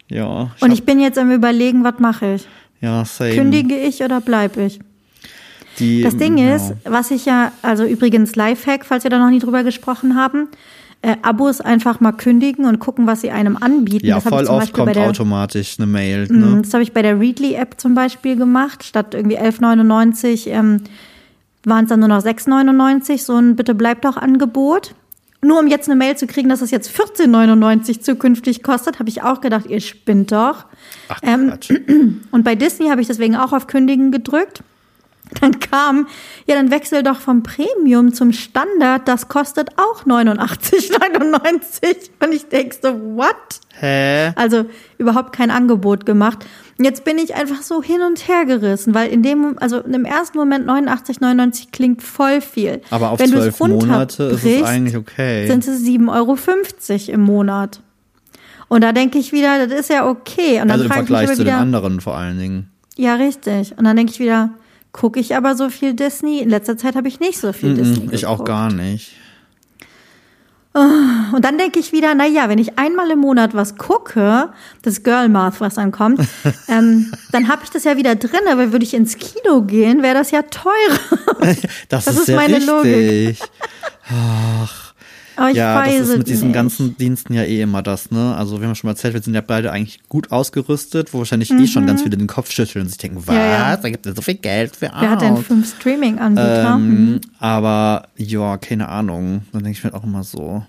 [0.10, 2.48] Ja, Und hab- ich bin jetzt am überlegen, was mache ich?
[2.82, 3.32] ja, same.
[3.36, 4.80] Kündige ich oder bleibe ich?
[5.80, 6.56] Die, Das Ding ja.
[6.56, 10.50] ist, was ich ja, also übrigens Lifehack, falls wir da noch nie drüber gesprochen haben,
[11.04, 14.06] äh, Abos einfach mal kündigen und gucken, was sie einem anbieten.
[14.06, 16.28] Ja, das voll oft Beispiel bei kommt der, automatisch eine Mail.
[16.30, 16.62] Mm, Ne?
[16.62, 18.86] Das habe ich bei der Readly-App zum Beispiel gemacht.
[18.86, 20.82] Statt irgendwie 11,99 ähm,
[21.66, 23.22] waren es dann nur noch 6,99.
[23.22, 24.96] So ein Bitte bleibt doch Angebot.
[25.42, 29.24] Nur um jetzt eine Mail zu kriegen, dass es jetzt 14,99 zukünftig kostet, habe ich
[29.24, 30.66] auch gedacht, ihr spinnt doch.
[31.10, 31.54] Ach, Ähm.
[32.32, 34.64] Und bei Disney habe ich deswegen auch auf Kündigen gedrückt.
[35.42, 36.08] Dann kam,
[36.46, 42.10] ja, dann wechsel doch vom Premium zum Standard, das kostet auch 89,99.
[42.24, 43.36] Und ich denk so, what?
[43.80, 44.32] Hä?
[44.36, 44.66] Also
[44.98, 46.46] überhaupt kein Angebot gemacht.
[46.78, 50.06] Und jetzt bin ich einfach so hin und her gerissen, weil in dem, also im
[50.06, 52.82] ersten Moment 89,99 klingt voll viel.
[52.90, 55.48] Aber auf Wenn du zwölf es Monate ist es eigentlich okay.
[55.48, 57.82] Sind es 7,50 Euro im Monat.
[58.68, 60.62] Und da denke ich wieder, das ist ja okay.
[60.62, 62.70] Und dann also im Vergleich zu den wieder, anderen vor allen Dingen.
[62.98, 63.78] ja, richtig.
[63.78, 64.50] Und dann denke ich wieder,
[64.94, 66.40] gucke ich aber so viel Disney?
[66.40, 68.10] In letzter Zeit habe ich nicht so viel Disney.
[68.14, 69.14] Ich auch gar nicht.
[70.76, 74.50] Und dann denke ich wieder, na ja, wenn ich einmal im Monat was gucke,
[74.82, 76.20] das Girl Math, was dann kommt,
[76.68, 80.16] ähm, dann habe ich das ja wieder drin, aber würde ich ins Kino gehen, wäre
[80.16, 80.74] das ja teurer.
[81.90, 82.68] Das, Das ist, ist meine richtig.
[82.68, 83.38] Logik.
[84.10, 84.93] Ach.
[85.38, 86.56] Oh, ich ja, weiß das ist mit diesen nicht.
[86.56, 88.36] ganzen Diensten ja eh immer das, ne?
[88.36, 91.50] Also wir haben schon mal erzählt, wir sind ja beide eigentlich gut ausgerüstet, wo wahrscheinlich
[91.52, 93.42] eh schon ganz viele den Kopf schütteln und sich denken, was, Mhm.
[93.42, 93.78] Ja, ja.
[93.78, 96.78] da gibt es so viel Geld für Wer hat denn fünf Streaming-Anbieter?
[96.78, 96.92] Mhm.
[97.16, 99.44] ähm, Aber ja, keine Ahnung.
[99.52, 100.64] Dann denke ich mir auch immer so,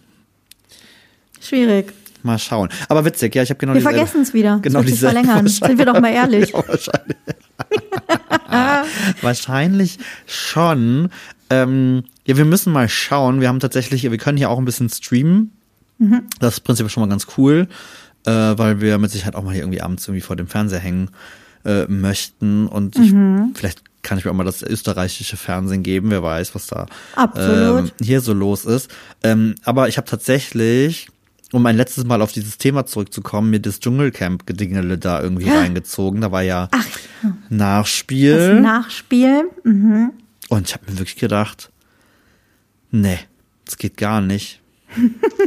[1.41, 1.93] Schwierig.
[2.23, 2.71] mal schauen.
[2.89, 4.59] Aber witzig, ja, ich habe genau Wir vergessen es wieder.
[4.63, 5.47] Genau das diese verlängern.
[5.47, 6.53] Sind wir doch mal ehrlich.
[6.55, 7.17] Ja, wahrscheinlich.
[9.23, 11.11] wahrscheinlich schon.
[11.63, 13.41] Ähm, ja, wir müssen mal schauen.
[13.41, 15.53] Wir haben tatsächlich, wir können hier auch ein bisschen streamen.
[15.99, 16.23] Mhm.
[16.41, 17.69] Das ist prinzipiell schon mal ganz cool,
[18.27, 21.11] äh, weil wir mit Sicherheit auch mal hier irgendwie abends irgendwie vor dem Fernseher hängen
[21.65, 22.67] äh, möchten.
[22.67, 23.53] Und ich, Mhm.
[23.55, 26.11] vielleicht kann ich mir auch mal das österreichische Fernsehen geben.
[26.11, 26.87] Wer weiß, was da
[27.81, 28.91] ähm, hier so los ist.
[29.23, 31.09] Ähm, aber ich habe tatsächlich,
[31.53, 36.21] um ein letztes Mal auf dieses Thema zurückzukommen, mir das Dschungelcamp-Gedingele da irgendwie reingezogen.
[36.21, 38.61] Da war ja Das Nachspiel.
[38.61, 39.45] Nachspiel.
[39.63, 40.11] Mhm.
[40.55, 41.71] Und ich habe mir wirklich gedacht,
[42.91, 43.19] nee,
[43.65, 44.61] das geht gar nicht.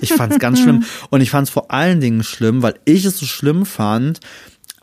[0.02, 0.84] Ich fand es ganz schlimm.
[1.10, 4.20] Und ich fand es vor allen Dingen schlimm, weil ich es so schlimm fand,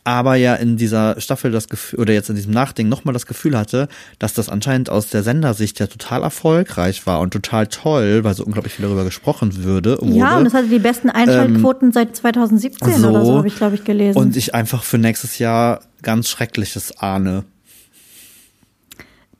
[0.03, 3.57] aber ja in dieser Staffel das Gefühl, oder jetzt in diesem Nachding nochmal das Gefühl
[3.57, 3.87] hatte,
[4.19, 8.45] dass das anscheinend aus der Sendersicht ja total erfolgreich war und total toll, weil so
[8.45, 9.97] unglaublich viel darüber gesprochen würde.
[10.01, 10.39] Ja, wurde.
[10.39, 14.17] und es hatte die besten Einschaltquoten seit 2017 oder so, habe ich, glaube ich, gelesen.
[14.17, 17.43] Und ich einfach für nächstes Jahr ganz Schreckliches ahne.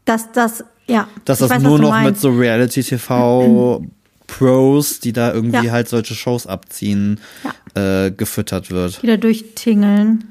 [0.06, 1.08] dass das, ja.
[1.26, 5.71] Dass das weiß, nur noch mit so Reality-TV-Pros, die da irgendwie Ja.
[5.71, 7.19] halt solche Shows abziehen,
[7.76, 9.02] äh, gefüttert wird.
[9.04, 10.26] wieder durchtingeln.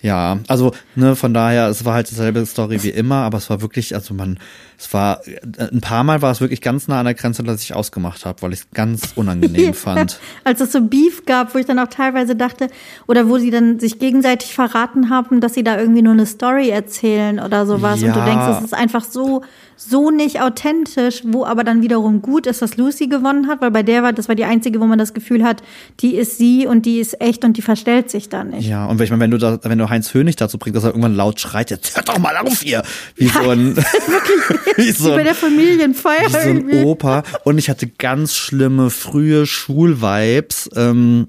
[0.00, 3.60] Ja, also ne, von daher, es war halt dieselbe Story wie immer, aber es war
[3.62, 4.38] wirklich, also man,
[4.78, 5.40] es war äh,
[5.72, 8.40] ein paar Mal war es wirklich ganz nah an der Grenze, dass ich ausgemacht habe,
[8.42, 10.20] weil ich es ganz unangenehm fand.
[10.44, 12.68] Als es so Beef gab, wo ich dann auch teilweise dachte,
[13.06, 16.68] oder wo sie dann sich gegenseitig verraten haben, dass sie da irgendwie nur eine Story
[16.70, 18.02] erzählen oder sowas.
[18.02, 18.24] Und du Ja.
[18.24, 19.42] denkst, es ist einfach so,
[19.76, 23.82] so nicht authentisch, wo aber dann wiederum gut ist, dass Lucy gewonnen hat, weil bei
[23.82, 25.62] der war, das war die einzige, wo man das Gefühl hat,
[26.00, 28.68] die ist sie und die ist echt und die verstellt sich da nicht.
[28.68, 30.90] Ja, und ich meine, wenn du da, wenn du Heinz Hönig dazu bringst, dass er
[30.90, 32.82] irgendwann laut schreit, jetzt hört doch mal auf hier,
[33.16, 33.76] wie so ein,
[34.76, 36.84] wie so bei der Familienfeier wie so ein irgendwie.
[36.84, 37.22] Opa.
[37.44, 40.68] Und ich hatte ganz schlimme frühe Schulvibes.
[40.76, 41.28] Ähm,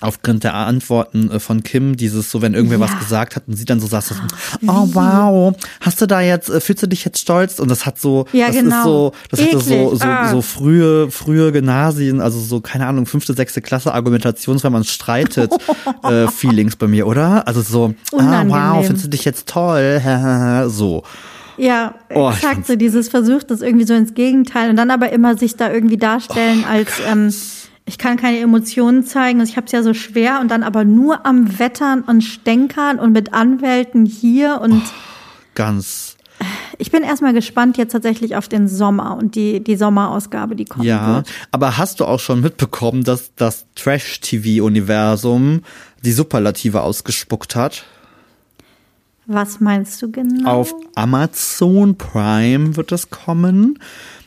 [0.00, 2.84] aufgrund der Antworten äh, von Kim, dieses so, wenn irgendwer Ja.
[2.84, 4.12] was gesagt hat und sie dann so saß,
[4.66, 7.58] oh wow, hast du da jetzt, äh, fühlst du dich jetzt stolz?
[7.58, 8.76] Und das hat so, Ja, das genau.
[8.76, 10.00] ist so, das hatte so, Eklig.
[10.00, 10.28] so, Ah.
[10.30, 15.52] so frühe, frühe Gymnasien, also so, keine Ahnung, fünfte, sechste Klasse Argumentations, wenn man streitet,
[16.02, 17.46] äh, Feelings bei mir, oder?
[17.48, 18.50] Also so, ah Unangenehm.
[18.76, 20.02] wow, findest du dich jetzt toll?
[20.68, 21.02] so.
[21.56, 25.12] Ja, Oh, ich exakt so dieses versucht das irgendwie so ins Gegenteil und dann aber
[25.12, 27.32] immer sich da irgendwie darstellen Oh, als ähm,
[27.86, 30.84] ich kann keine Emotionen zeigen, also ich habe es ja so schwer und dann aber
[30.84, 34.82] nur am Wettern und Stänkern und mit Anwälten hier und
[35.54, 36.16] Ganz,
[36.78, 40.84] ich bin erstmal gespannt jetzt tatsächlich auf den Sommer und die die Sommerausgabe, die kommen
[40.84, 41.16] ja.
[41.16, 41.30] wird.
[41.50, 45.62] Aber hast du auch schon mitbekommen, dass das Trash-TV-Universum
[46.02, 47.84] die Superlative ausgespuckt hat?
[49.26, 50.50] Was meinst du genau?
[50.50, 53.78] Auf Amazon Prime wird das kommen.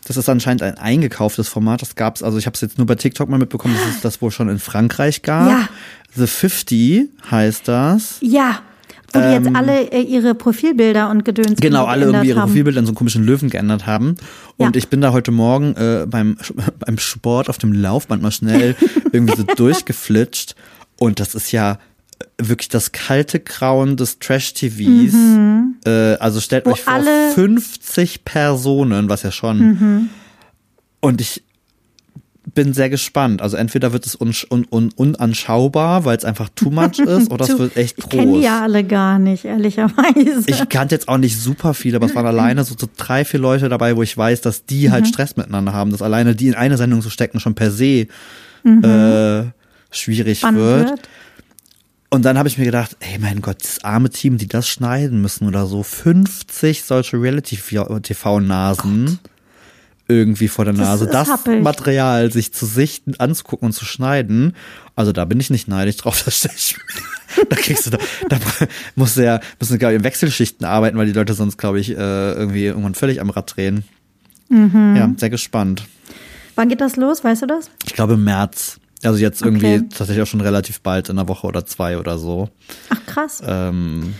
[0.07, 1.81] Das ist anscheinend ein eingekauftes Format.
[1.81, 4.21] Das gab's, also ich habe es jetzt nur bei TikTok mal mitbekommen, dass es das
[4.21, 5.49] wohl schon in Frankreich gab.
[5.49, 5.69] Ja.
[6.15, 8.17] The 50 heißt das.
[8.21, 8.59] ja,
[9.13, 12.47] wo die jetzt alle äh, ihre Profilbilder und Gedöns Ähm, Genau, alle irgendwie ihre haben.
[12.49, 14.15] Profilbilder in so einen komischen Löwen geändert haben.
[14.57, 14.79] Und Ja.
[14.79, 16.37] ich bin da heute Morgen äh, beim,
[16.79, 18.75] beim Sport auf dem Laufband mal schnell
[19.11, 20.55] irgendwie so durchgeflitscht.
[20.97, 21.77] Und das ist ja
[22.37, 25.13] wirklich das kalte Grauen des Trash-TVs.
[25.85, 26.69] Äh, also stellt Mhm.
[26.69, 29.59] Wo euch vor, alle- 50 Personen, was ja schon.
[29.59, 30.09] Mhm.
[30.99, 31.43] Und ich
[32.53, 33.41] bin sehr gespannt.
[33.41, 37.43] Also entweder wird es un un un unanschaubar, weil es einfach too much ist, oder
[37.45, 38.43] es wird echt Ich kenne groß.
[38.43, 40.43] ja alle gar nicht, ehrlicherweise.
[40.47, 43.39] Ich kannte jetzt auch nicht super viele, aber es waren alleine so, so drei, vier
[43.41, 44.91] Leute dabei, wo ich weiß, dass die Mhm.
[44.91, 48.07] halt Stress miteinander haben, dass alleine die in eine Sendung zu stecken schon per se
[48.63, 48.83] Mhm.
[48.83, 49.43] äh,
[49.91, 50.55] schwierig wird.
[50.89, 51.09] wird.
[52.09, 55.21] Und dann habe ich mir gedacht, ey mein Gott, das arme Team, die das schneiden
[55.21, 59.19] müssen oder so, 50 solche Reality-TV-Nasen
[60.07, 61.61] irgendwie vor der Das Nase, das, happig.
[61.61, 64.53] Material sich zu sichten, anzugucken und zu schneiden.
[64.95, 66.77] Also da bin ich nicht neidisch drauf, da stell ich
[67.49, 67.97] da kriegst du da,
[68.29, 68.39] da
[68.95, 71.93] muss ja, müssen glaube ich in Wechselschichten arbeiten, weil die Leute sonst glaube ich äh,
[72.31, 73.83] irgendwie irgendwann völlig am Rad drehen.
[74.49, 74.95] Mhm.
[74.95, 75.85] Ja, sehr gespannt.
[76.55, 77.23] Wann geht das los?
[77.23, 77.69] Weißt du das?
[77.85, 78.79] Ich glaube im März.
[79.03, 79.83] Also jetzt irgendwie Okay.
[79.89, 82.49] tatsächlich auch schon relativ bald, in einer Woche oder zwei oder so.
[82.89, 83.41] Ach krass.
[83.45, 84.15] Ähm,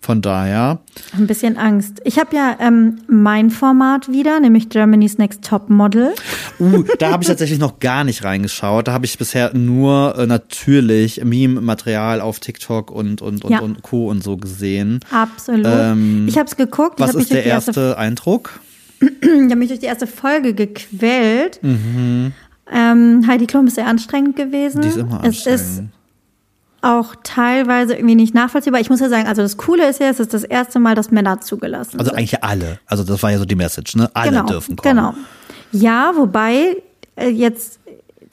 [0.00, 0.80] von daher,
[1.16, 2.00] Ein bisschen Angst.
[2.02, 6.12] Ich habe ja ähm, mein Format wieder, nämlich Germany's Next Top Model.
[6.58, 8.88] uh, da habe ich tatsächlich noch gar nicht reingeschaut.
[8.88, 13.60] Da habe ich bisher nur äh, natürlich Meme-Material auf TikTok und und und, Ja.
[13.60, 14.08] und Co.
[14.10, 14.98] und so gesehen.
[15.12, 15.66] Absolut.
[15.68, 16.98] Ähm, ich habe es geguckt.
[16.98, 18.58] Was ist der die erste Eindruck?
[19.00, 21.60] ich habe mich durch die erste Folge gequält.
[22.70, 24.82] Ähm, Heidi Klum ist sehr anstrengend gewesen.
[24.82, 25.92] Die ist immer Es ist anstrengend.
[26.80, 28.80] auch teilweise irgendwie nicht nachvollziehbar.
[28.80, 31.10] Ich muss ja sagen, also das Coole ist ja, es ist das erste Mal, dass
[31.10, 32.18] Männer zugelassen Also sind.
[32.18, 32.78] eigentlich alle.
[32.86, 34.10] Also das war ja so die Message, ne?
[34.14, 34.96] Alle genau, dürfen kommen.
[34.96, 35.14] Genau.
[35.72, 36.76] Ja, wobei
[37.16, 37.78] äh, jetzt,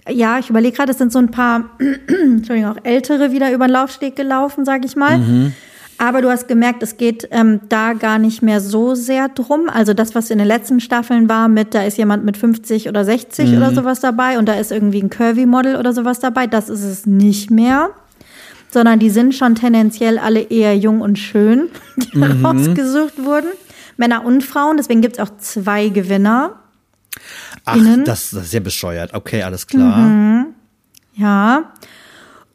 [0.09, 1.65] ja, ich überlege gerade, es sind so ein paar,
[2.07, 5.17] Entschuldigung, auch ältere wieder über den Laufsteg gelaufen, sage ich mal.
[5.19, 5.53] Mhm.
[6.01, 9.69] Aber du hast gemerkt, es geht ähm, da gar nicht mehr so sehr drum.
[9.69, 13.03] Also das, was in den letzten Staffeln war, mit da ist jemand mit 50 oder
[13.03, 13.57] 60 Mhm.
[13.57, 17.05] oder sowas dabei und da ist irgendwie ein Curvy-Model oder sowas dabei, das ist es
[17.05, 17.89] nicht mehr.
[18.71, 22.45] Sondern die sind schon tendenziell alle eher jung und schön, die Mhm.
[22.45, 23.49] rausgesucht wurden.
[23.97, 26.59] Männer und Frauen, deswegen gibt es auch zwei Gewinner.
[27.65, 29.13] Ach, das, das ist ja bescheuert.
[29.13, 29.97] Okay, alles klar.
[29.97, 30.45] Mhm.
[31.15, 31.73] Ja.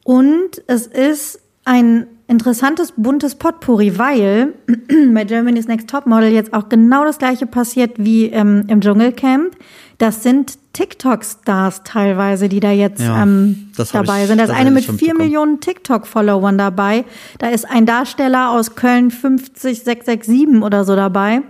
[0.03, 4.53] Und es ist ein interessantes, buntes Potpourri, weil
[5.13, 9.55] bei Germany's Next Topmodel jetzt auch genau das gleiche passiert wie ähm, im Dschungelcamp.
[9.97, 14.39] Das sind TikTok-Stars teilweise, die da jetzt Ja, ähm, dabei ich sind.
[14.39, 15.15] Da ist eine mit vier.
[15.15, 17.05] Millionen TikTok-Followern dabei.
[17.37, 21.43] Da ist ein Darsteller aus Köln 50667 oder so dabei.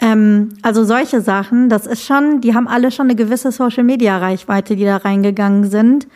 [0.00, 4.84] Ähm, also solche Sachen, das ist schon, die haben alle schon eine gewisse Social-Media-Reichweite, die
[4.84, 6.08] da reingegangen sind.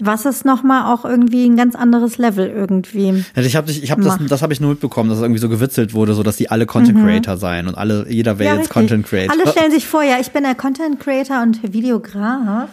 [0.00, 3.24] Was ist nochmal auch irgendwie ein ganz anderes Level irgendwie.
[3.34, 5.48] Ja, Ich habe ich hab das, das habe ich nur mitbekommen, dass es irgendwie so
[5.48, 8.56] gewitzelt wurde, so dass die alle Content Creator seien und alle, jeder wäre Mhm.
[8.58, 8.90] Ja, jetzt richtig.
[8.90, 9.32] Content Creator.
[9.36, 12.68] Alle stellen sich vor, ja, ich bin der Content Creator und Videograf.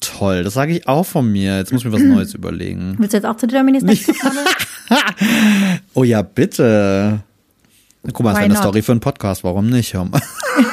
[0.00, 1.58] Toll, das sage ich auch von mir.
[1.58, 2.96] Jetzt muss ich mir was Neues überlegen.
[2.98, 4.10] Willst du jetzt auch zu Germany's Next?
[5.94, 7.20] Oh ja, bitte.
[8.12, 8.56] Guck mal, das Why wäre eine?
[8.56, 9.94] Story für einen Podcast, warum nicht?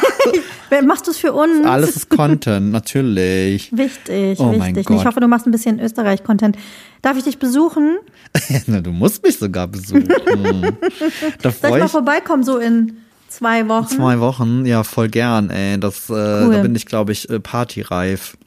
[0.85, 1.65] Machst du es für uns?
[1.65, 3.71] Alles ist Content, natürlich.
[3.75, 4.89] Wichtig, Oh wichtig.
[4.89, 6.57] Ich hoffe, du machst ein bisschen Österreich-Content.
[7.01, 7.97] Darf ich dich besuchen?
[8.67, 10.07] Na, du musst mich sogar besuchen.
[11.41, 12.97] da Soll ich mal vorbeikommen, so in
[13.27, 13.87] zwei Wochen?
[13.87, 14.65] zwei Wochen.
[14.65, 15.79] Ja, voll gern, ey.
[15.79, 16.53] Das, äh, Cool.
[16.55, 18.37] Da bin ich, glaube ich, äh, partyreif,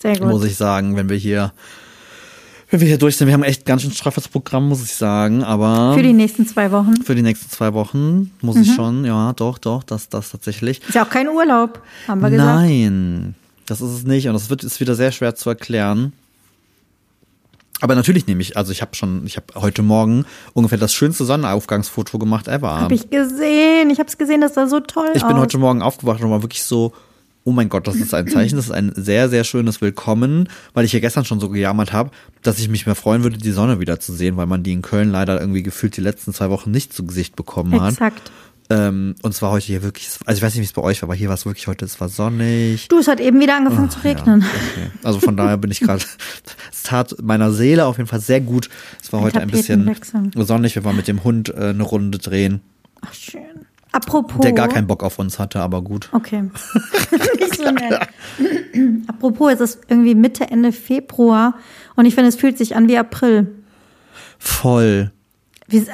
[0.00, 0.28] Sehr gut.
[0.28, 1.52] muss ich sagen, wenn wir hier,
[2.70, 3.26] wenn wir hier durch sind.
[3.28, 6.70] Wir haben echt ganz schön straffes Programm, muss ich sagen, aber Für die nächsten zwei
[6.72, 6.96] Wochen.
[7.02, 8.62] für die nächsten zwei Wochen muss Mhm.
[8.62, 10.80] ich schon, ja, doch, doch, das, das tatsächlich.
[10.86, 12.60] Ist ja auch kein Urlaub, haben wir gesagt.
[12.60, 13.34] Nein,
[13.66, 14.26] das ist es nicht.
[14.28, 16.12] Und das wird ist wieder sehr schwer zu erklären.
[17.82, 20.24] Aber natürlich nehme ich, also ich habe schon, ich habe heute Morgen
[20.54, 22.80] ungefähr das schönste Sonnenaufgangsfoto gemacht ever.
[22.80, 23.90] Hab ich gesehen.
[23.90, 25.42] Ich habe es gesehen, das sah so toll Ich bin aus.
[25.42, 26.94] heute Morgen aufgewacht und war wirklich so,
[27.46, 30.84] oh mein Gott, das ist ein Zeichen, das ist ein sehr, sehr schönes Willkommen, weil
[30.84, 32.10] ich ja gestern schon so gejammert habe,
[32.42, 34.82] dass ich mich mehr freuen würde, die Sonne wieder zu sehen, weil man die in
[34.82, 37.92] Köln leider irgendwie gefühlt die letzten zwei Wochen nicht zu Gesicht bekommen hat.
[37.92, 38.32] Exakt.
[38.68, 41.06] Ähm, und zwar heute hier wirklich, also ich weiß nicht, wie es bei euch war,
[41.06, 42.88] aber hier war es wirklich heute, es war sonnig.
[42.88, 44.40] Du, es hat eben wieder angefangen zu regnen.
[44.40, 44.90] Ja, okay.
[45.04, 46.02] Also von daher bin ich gerade,
[46.72, 48.68] es tat meiner Seele auf jeden Fall sehr gut.
[49.00, 49.88] Es war Ein heute ein bisschen
[50.34, 52.60] sonnig, wir waren mit dem Hund äh, eine Runde drehen,
[53.02, 53.66] Ach, schön.
[53.96, 54.40] Apropos.
[54.42, 56.08] der gar keinen Bock auf uns hatte, aber gut.
[56.12, 56.42] Okay.
[57.38, 57.98] Nicht so nett.
[59.08, 61.54] Apropos, es ist irgendwie Mitte, Ende Februar
[61.96, 63.48] und ich finde, es fühlt sich an wie April.
[64.38, 65.10] Voll.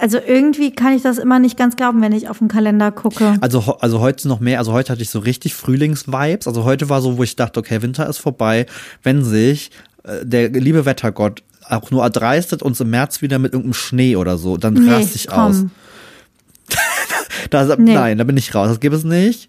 [0.00, 3.36] Also irgendwie kann ich das immer nicht ganz glauben, wenn ich auf den Kalender gucke.
[3.40, 6.46] Also, also heute noch mehr, also heute hatte ich so richtig Frühlingsvibes.
[6.46, 8.66] Also heute war so, wo ich dachte, okay, Winter ist vorbei,
[9.02, 9.70] wenn sich
[10.04, 14.36] äh, der liebe Wettergott auch nur erdreistet, uns im März wieder mit irgendeinem Schnee oder
[14.36, 15.38] so, dann Nee, raste ich komm.
[15.38, 15.64] aus.
[17.50, 17.94] Da, Nee.
[17.94, 18.68] Nein, da bin ich raus.
[18.68, 19.48] Das gibt es nicht.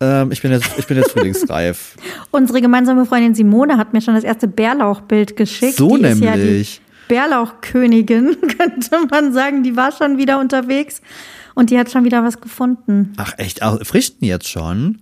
[0.00, 1.96] Ähm, ich bin jetzt, ich bin jetzt frühlingsreif.
[2.30, 5.76] Unsere gemeinsame Freundin Simone hat mir schon das erste Bärlauchbild geschickt.
[5.76, 6.80] So die Ist ja nämlich.
[7.08, 9.62] Bärlauchkönigin, könnte man sagen.
[9.62, 11.02] Die war schon wieder unterwegs
[11.54, 13.12] und die hat schon wieder was gefunden.
[13.16, 14.98] Ach echt, Ach, frischten jetzt schon?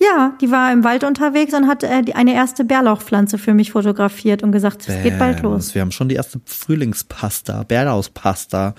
[0.00, 4.42] Ja, die war im Wald unterwegs und hat äh, eine erste Bärlauchpflanze für mich fotografiert
[4.42, 5.74] und gesagt, es geht bald los.
[5.74, 8.74] Wir haben schon die erste Frühlingspasta, Bärlauspasta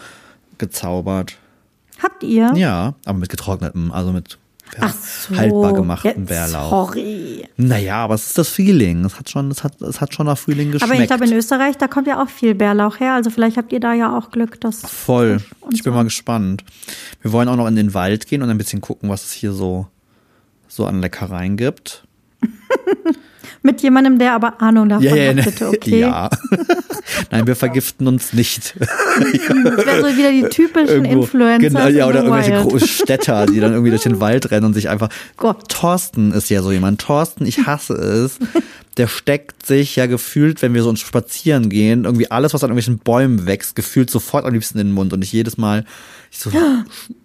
[0.58, 1.38] gezaubert.
[2.02, 2.54] Habt ihr?
[2.56, 4.38] Ja, aber mit getrocknetem, also mit
[4.74, 5.36] ja, Ach so.
[5.36, 6.70] haltbar gemachten Bärlauch.
[6.70, 7.48] Sorry.
[7.58, 9.06] Naja, aber es ist das Feeling.
[9.06, 10.92] Es hat schon, es hat, es hat schon nach Frühling geschmeckt.
[10.92, 13.14] Aber ich glaube, in Österreich, da kommt ja auch viel Bärlauch her.
[13.14, 14.82] Also vielleicht habt ihr da ja auch Glück, dass.
[14.82, 15.42] Voll.
[15.72, 15.98] Ich bin so.
[15.98, 16.64] mal gespannt.
[17.22, 19.52] Wir wollen auch noch in den Wald gehen und ein bisschen gucken, was es hier
[19.52, 19.88] so,
[20.68, 22.08] so an Leckereien gibt.
[23.66, 26.00] Mit jemandem, der aber Ahnung davon hat, bitte, okay?
[26.00, 26.30] ja.
[27.32, 28.76] Nein, wir vergiften uns nicht.
[29.16, 31.60] Das wäre so wieder die typischen Irgendwo- Influencer.
[31.60, 32.64] Genau, ja, oder irgendwelche wild.
[32.64, 35.10] großen Städter, die dann irgendwie durch den Wald rennen und sich einfach.
[35.38, 35.70] Gott.
[35.70, 37.00] Thorsten ist ja so jemand.
[37.02, 38.40] Thorsten, ich hasse es.
[38.98, 42.70] Der steckt sich ja gefühlt, wenn wir so uns spazieren gehen, irgendwie alles, was an
[42.70, 45.14] irgendwelchen Bäumen wächst, gefühlt sofort am liebsten in den Mund.
[45.14, 45.86] Und ich jedes Mal,
[46.36, 46.50] ich so,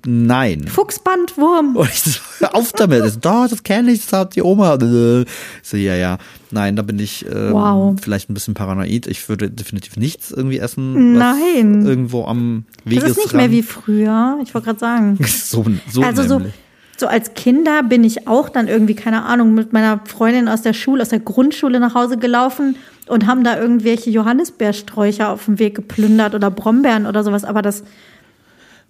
[0.04, 0.68] nein.
[0.68, 1.76] Fuchsbandwurm.
[1.76, 3.06] Und ich so, auf damit.
[3.06, 4.74] Ich so, Doch, das kenne ich, das hat die Oma.
[4.74, 5.26] Ich
[5.62, 6.18] so, ja, ja.
[6.50, 7.96] Nein, da bin ich ähm, Wow.
[8.00, 9.06] vielleicht ein bisschen paranoid.
[9.06, 11.86] Ich würde definitiv nichts irgendwie essen, Nein.
[11.86, 13.10] irgendwo am Das Wegesrand.
[13.10, 14.38] ist nicht mehr wie früher.
[14.42, 15.18] Ich wollte gerade sagen.
[15.26, 16.54] so, so Also so, nämlich.
[16.98, 20.74] so als Kinder bin ich auch dann irgendwie, keine Ahnung, mit meiner Freundin aus der
[20.74, 22.76] Schule, aus der Grundschule nach Hause gelaufen
[23.06, 27.44] und haben da irgendwelche Johannisbeersträucher auf dem Weg geplündert oder Brombeeren oder sowas.
[27.44, 27.84] Aber das.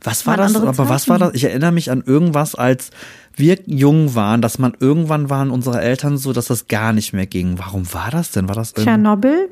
[0.02, 0.54] Was war das?
[0.54, 1.34] Aber was war das?
[1.34, 2.90] Ich erinnere mich an irgendwas, als
[3.34, 7.26] wir jung waren, dass man irgendwann waren unsere Eltern so, dass das gar nicht mehr
[7.26, 7.58] ging.
[7.58, 8.48] Warum war das denn?
[8.48, 8.84] War das irgendwie?
[8.84, 9.48] Tschernobyl?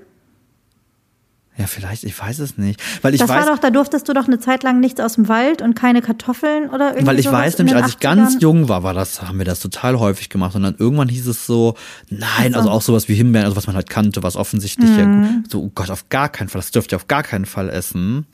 [1.59, 2.83] Ja, vielleicht, ich weiß es nicht.
[3.01, 5.15] Weil ich das weiß, war doch, da durftest du doch eine Zeit lang nichts aus
[5.15, 8.41] dem Wald und keine Kartoffeln oder irgendwie Weil ich weiß nämlich, als ich ganz 80ern.
[8.43, 10.55] jung war, war das, haben wir das total häufig gemacht.
[10.55, 11.75] Und dann irgendwann hieß es so,
[12.11, 15.45] nein, also auch sowas wie Himbeeren, also was man halt kannte, was offensichtlich ja, Mhm.
[15.49, 18.27] so, oh Gott, auf gar keinen Fall, das dürft ihr auf gar keinen Fall essen.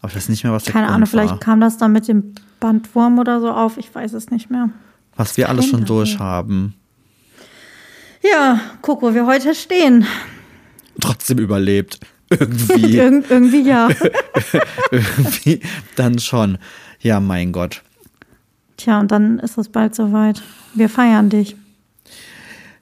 [0.00, 1.40] Aber ich weiß nicht mehr, was der Keine Grund Ahnung, vielleicht war.
[1.40, 3.76] kam das dann mit dem Bandwurm oder so auf.
[3.76, 4.70] Ich weiß es nicht mehr.
[5.16, 6.74] Was wir alles schon durch haben.
[8.22, 10.06] Ja, guck, wo wir heute stehen.
[11.00, 12.00] Trotzdem überlebt.
[12.30, 13.88] Irgendwie, Irg irgendwie ja.
[14.92, 15.60] irgendwie,
[15.96, 16.58] dann schon.
[17.00, 17.82] Ja, mein Gott.
[18.76, 20.40] Tja, und dann ist es bald soweit.
[20.74, 21.56] Wir feiern dich.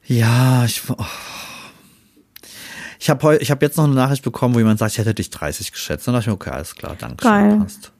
[0.04, 0.96] Ja, ich, oh.
[2.98, 5.30] Ich habe ich habe jetzt noch eine Nachricht bekommen, wo jemand sagt, ich hätte dich
[5.30, 6.06] 30 geschätzt.
[6.06, 7.50] Dann dachte ich mir, okay, alles klar, danke Geil.
[7.50, 7.92] schön, passt.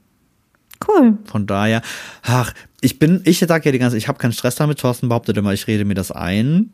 [0.86, 1.18] Cool.
[1.24, 1.82] Von daher,
[2.22, 4.78] ach, ich bin, ich sag ja die ganze, ich habe keinen Stress damit.
[4.78, 6.72] Thorsten behauptet immer, ich rede mir das ein.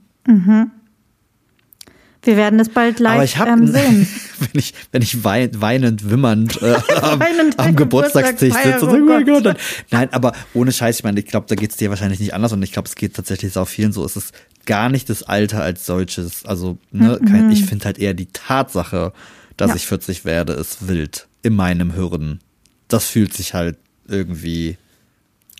[2.24, 4.08] Wir werden es bald live Aber ich habe, ähm, sehen.
[4.38, 8.86] wenn ich, wenn ich wein, weinend, wimmernd äh, am, Weinend am am Geburtstagstisch Geburtstag sitze
[8.86, 9.44] oh oh mein Gott.
[9.44, 9.56] Gott.
[9.90, 12.62] Nein, aber ohne Scheiß, ich meine, ich glaube, da geht's dir wahrscheinlich nicht anders und
[12.62, 14.04] ich glaube, es geht tatsächlich auch vielen so.
[14.04, 14.34] Es ist
[14.66, 16.44] gar nicht das Alter als solches.
[16.46, 19.12] Also, ne, kein, ich finde halt eher die Tatsache,
[19.56, 19.72] dass Mhm.
[19.72, 19.76] Ja.
[19.76, 22.40] ich 40 werde, ist wild in meinem Hirn.
[22.88, 23.76] Das fühlt sich halt
[24.08, 24.76] irgendwie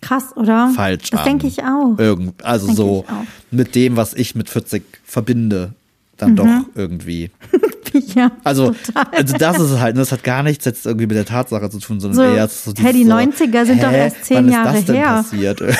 [0.01, 0.71] Krass, oder?
[0.75, 1.97] falsch Das denke ich auch.
[1.97, 3.05] Irgend, also so
[3.51, 5.73] mit dem, was ich mit 40 verbinde,
[6.17, 7.31] dann doch irgendwie.
[8.15, 9.05] ja, Also, total.
[9.11, 11.69] also das ist es halt, ne, das hat gar nichts jetzt irgendwie mit der Tatsache
[11.69, 14.69] zu tun, sondern So, eher so hä, die so, 90er sind doch erst zehn Jahre
[14.69, 15.07] ist das denn her.
[15.07, 15.59] passiert?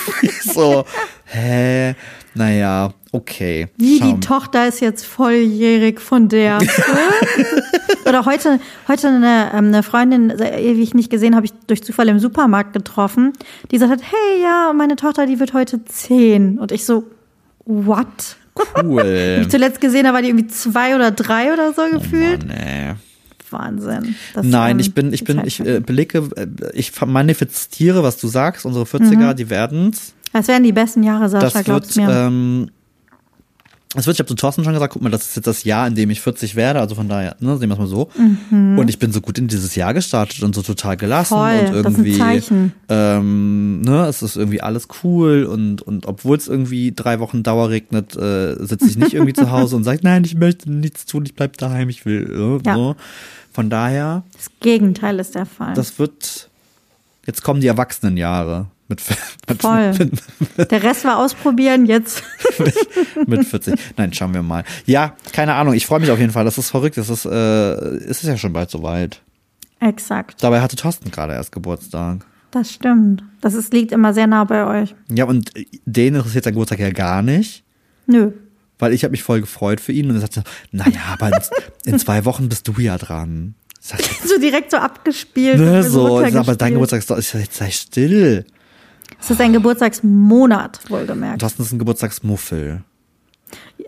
[0.54, 0.84] so,
[1.26, 1.94] hä,
[2.34, 3.68] naja, okay.
[3.76, 6.58] Wie die Tochter ist jetzt volljährig von der.
[8.06, 8.58] Oder heute,
[8.88, 12.72] heute eine, ähm, eine Freundin, sehr ewig nicht gesehen, habe ich durch Zufall im Supermarkt
[12.72, 13.32] getroffen,
[13.70, 16.58] die gesagt hat, hey, ja, meine Tochter, die wird heute zehn.
[16.58, 17.04] Und ich so,
[17.64, 18.36] what?
[18.82, 19.38] Cool.
[19.42, 22.46] Ich zuletzt gesehen, da war die irgendwie zwei oder drei oder so Oh gefühlt.
[22.46, 22.92] Mann, ey.
[23.50, 24.14] Wahnsinn.
[24.34, 28.26] Das, Nein, ich bin, ich bin, Zeit ich äh, belecke, äh, ich manifestiere, was du
[28.26, 29.36] sagst, unsere 40er, Mhm.
[29.36, 30.14] die werden's.
[30.32, 32.14] Das wären die besten Jahre, Sascha, Das glaubst wird, mir.
[32.14, 32.70] ähm,
[33.94, 35.86] das wird, ich habe zu Thorsten schon gesagt, guck mal, das ist jetzt das Jahr,
[35.86, 38.08] in dem ich 40 werde, also von daher, ne, sehen wir es mal so.
[38.50, 41.38] Und ich bin so gut in dieses Jahr gestartet und so total gelassen Mhm.
[41.38, 42.42] Voll, und irgendwie,
[42.88, 47.70] ähm, ne, es ist irgendwie alles cool und, und obwohl es irgendwie drei Wochen Dauer
[47.70, 51.24] regnet, äh, sitze ich nicht irgendwie zu Hause und sage, nein, ich möchte nichts tun,
[51.24, 52.74] ich bleib daheim, ich will, äh, Ja.
[52.74, 52.96] so.
[53.52, 55.74] Von daher, das Gegenteil ist der Fall.
[55.74, 56.50] das wird,
[57.26, 59.00] jetzt kommen die Erwachsenenjahre mit,
[59.48, 59.92] mit, Voll.
[60.56, 62.22] mit, der Rest war ausprobieren, jetzt.
[63.26, 63.74] mit 40.
[63.96, 64.64] Nein, schauen wir mal.
[64.86, 65.74] Ja, keine Ahnung.
[65.74, 66.44] Ich freue mich auf jeden Fall.
[66.44, 66.96] Das ist verrückt.
[66.96, 69.22] Das ist, äh, es ist ja schon bald soweit.
[69.80, 70.42] Exakt.
[70.42, 72.24] Dabei hatte Thorsten gerade erst Geburtstag.
[72.50, 73.24] Das stimmt.
[73.40, 74.94] Das ist, liegt immer sehr nah bei euch.
[75.10, 75.50] Ja, und
[75.84, 77.64] den interessiert sein Geburtstag ja gar nicht.
[78.06, 78.30] Nö.
[78.78, 81.98] Weil ich habe mich voll gefreut für ihn und er sagte, naja, aber in, in
[81.98, 83.54] zwei Wochen bist du ja dran.
[83.80, 85.58] Sag, So direkt so abgespielt.
[85.58, 88.46] ne, so aber dein Geburtstag ist doch, ich sag, jetzt sei still.
[89.24, 91.40] Es ist ein Geburtstagsmonat, wohlgemerkt.
[91.40, 92.82] Thorsten ist ein Geburtstagsmuffel.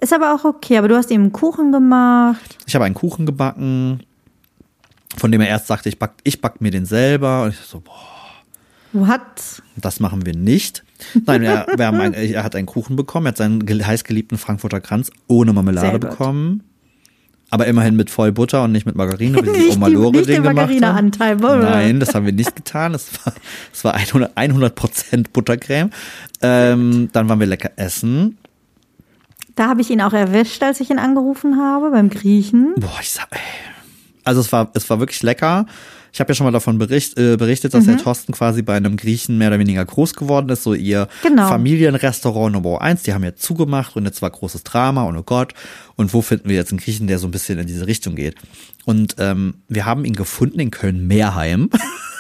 [0.00, 2.56] Ist aber auch okay, aber du hast ihm einen Kuchen gemacht.
[2.66, 4.00] Ich habe einen Kuchen gebacken,
[5.18, 7.42] von dem er erst sagte, ich back, ich back mir den selber.
[7.44, 7.92] Und ich so, boah,
[8.92, 9.62] What?
[9.76, 10.82] Das machen wir nicht.
[11.26, 15.10] Nein, er, ein, er hat einen Kuchen bekommen, er hat seinen gel- heißgeliebten Frankfurter Kranz
[15.26, 16.62] ohne Marmelade bekommen.
[17.56, 20.12] Aber immerhin mit voll Butter und nicht mit Margarine, wie Nicht die die- Oma Lore
[20.12, 21.10] nicht den den gemacht haben.
[21.62, 22.94] Nein, das haben wir nicht getan.
[22.94, 23.32] Es war,
[23.72, 25.90] es war 100, 100% Buttercreme.
[26.42, 28.38] Ähm, dann waren wir lecker essen.
[29.54, 32.74] Da habe ich ihn auch erwischt, als ich ihn angerufen habe, beim Griechen.
[32.76, 33.38] Boah, ich sag, ey.
[34.26, 35.66] Also es war, es war wirklich lecker.
[36.12, 37.88] Ich habe ja schon mal davon bericht, äh, berichtet, dass Mhm.
[37.96, 40.62] der Thorsten quasi bei einem Griechen mehr oder weniger groß geworden ist.
[40.62, 41.46] So ihr Genau.
[41.48, 43.02] Familienrestaurant Nummer eins.
[43.02, 45.52] Die haben jetzt zugemacht und jetzt war großes Drama und oh Gott.
[45.94, 48.36] Und wo finden wir jetzt einen Griechen, der so ein bisschen in diese Richtung geht?
[48.86, 51.68] Und ähm, wir haben ihn gefunden in Köln-Meerheim.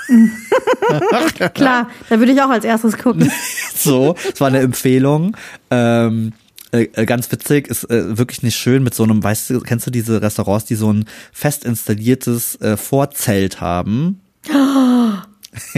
[1.54, 3.30] Klar, da würde ich auch als erstes gucken.
[3.74, 5.36] so, es war eine Empfehlung.
[5.70, 6.32] Ähm,
[6.76, 9.86] äh, äh, ganz witzig, ist äh, wirklich nicht schön mit so einem, weißt du, kennst
[9.86, 14.20] du diese Restaurants, die so ein fest installiertes äh, Vorzelt haben?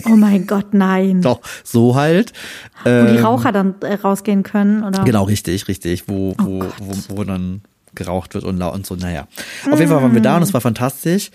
[0.07, 1.23] Oh mein Gott, nein.
[1.23, 2.33] Doch, so halt.
[2.83, 5.05] Wo Ähm, die Raucher dann äh, rausgehen können, oder?
[5.05, 7.63] Genau, richtig, richtig, wo, Oh wo, wo, wo dann
[7.95, 9.29] geraucht wird und und so, naja.
[9.71, 11.31] Auf jeden Fall waren wir da und es war fantastisch.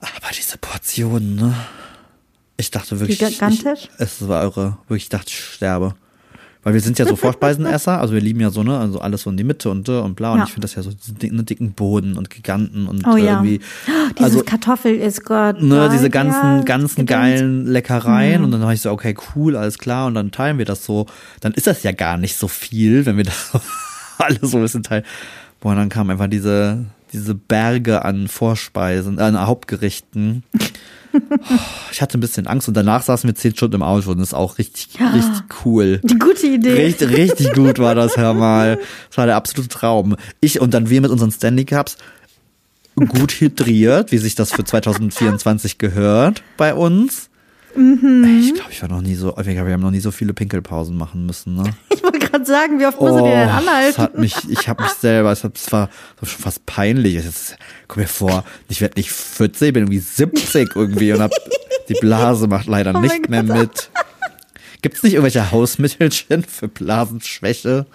[0.00, 1.54] Aber diese Portionen, ne?
[2.56, 3.84] Ich dachte wirklich, Gigantisch?
[3.84, 4.78] Ich, es war irre.
[4.88, 5.94] Wirklich, ich dachte, ich sterbe.
[6.66, 9.30] Weil wir sind ja so Vorspeisenesser, also wir lieben ja so, ne, also alles so
[9.30, 10.32] in die Mitte und und bla.
[10.32, 10.44] Und Ja.
[10.46, 10.90] ich finde das ja so
[11.22, 13.34] einen dicken Boden und Giganten und Oh ja.
[13.34, 13.60] irgendwie.
[14.18, 15.62] Dieses Also, Kartoffel ist Gott.
[15.62, 18.42] ne, diese ganzen, ja, ganzen geilen Leckereien.
[18.42, 20.08] Und dann war ich so, okay, cool, alles klar.
[20.08, 21.06] Und dann teilen wir das so.
[21.40, 23.52] Dann ist das ja gar nicht so viel, wenn wir das
[24.18, 25.04] alle so ein bisschen teilen.
[25.60, 30.42] Boah, und dann kamen einfach diese, diese Berge an Vorspeisen, äh, an Hauptgerichten.
[31.92, 34.28] Ich hatte ein bisschen Angst und danach saßen wir zehn Stunden im Auto und das
[34.28, 36.00] ist auch richtig, richtig cool.
[36.02, 36.72] Die gute Idee.
[36.72, 38.78] Richtig, richtig gut war das, hör mal.
[39.08, 40.16] Das war der absolute Traum.
[40.40, 41.96] Ich und dann wir mit unseren Stanley Cups
[42.96, 47.30] gut hydriert, wie sich das für 2024 gehört bei uns.
[47.76, 48.40] Mhm.
[48.42, 51.26] Ich glaube, ich war noch nie so, wir haben noch nie so viele Pinkelpausen machen
[51.26, 51.64] müssen, ne?
[51.94, 54.02] Ich wollte gerade sagen, wie oft musst du dir denn das anhalten?
[54.02, 55.88] hat mich, ich habe mich selber, es hat- es war
[56.20, 57.16] das schon fast peinlich.
[57.16, 57.56] Es ist,
[57.88, 61.32] komm mir vor, ich werde nicht 40, ich bin irgendwie 70 irgendwie und hab,
[61.88, 63.58] die Blase macht leider Oh nicht mehr Gott.
[63.58, 63.90] mit.
[64.82, 67.86] Gibt's nicht irgendwelche Hausmittelchen für Blasenschwäche?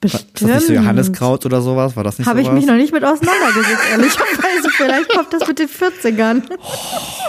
[0.00, 0.30] Bestimmt.
[0.34, 1.94] Ist das nicht so Johanneskraut oder sowas?
[1.94, 4.70] War das nicht Habe ich mich noch nicht mit auseinandergesetzt, ehrlicherweise.
[4.76, 6.42] Vielleicht kommt das mit den 40ern.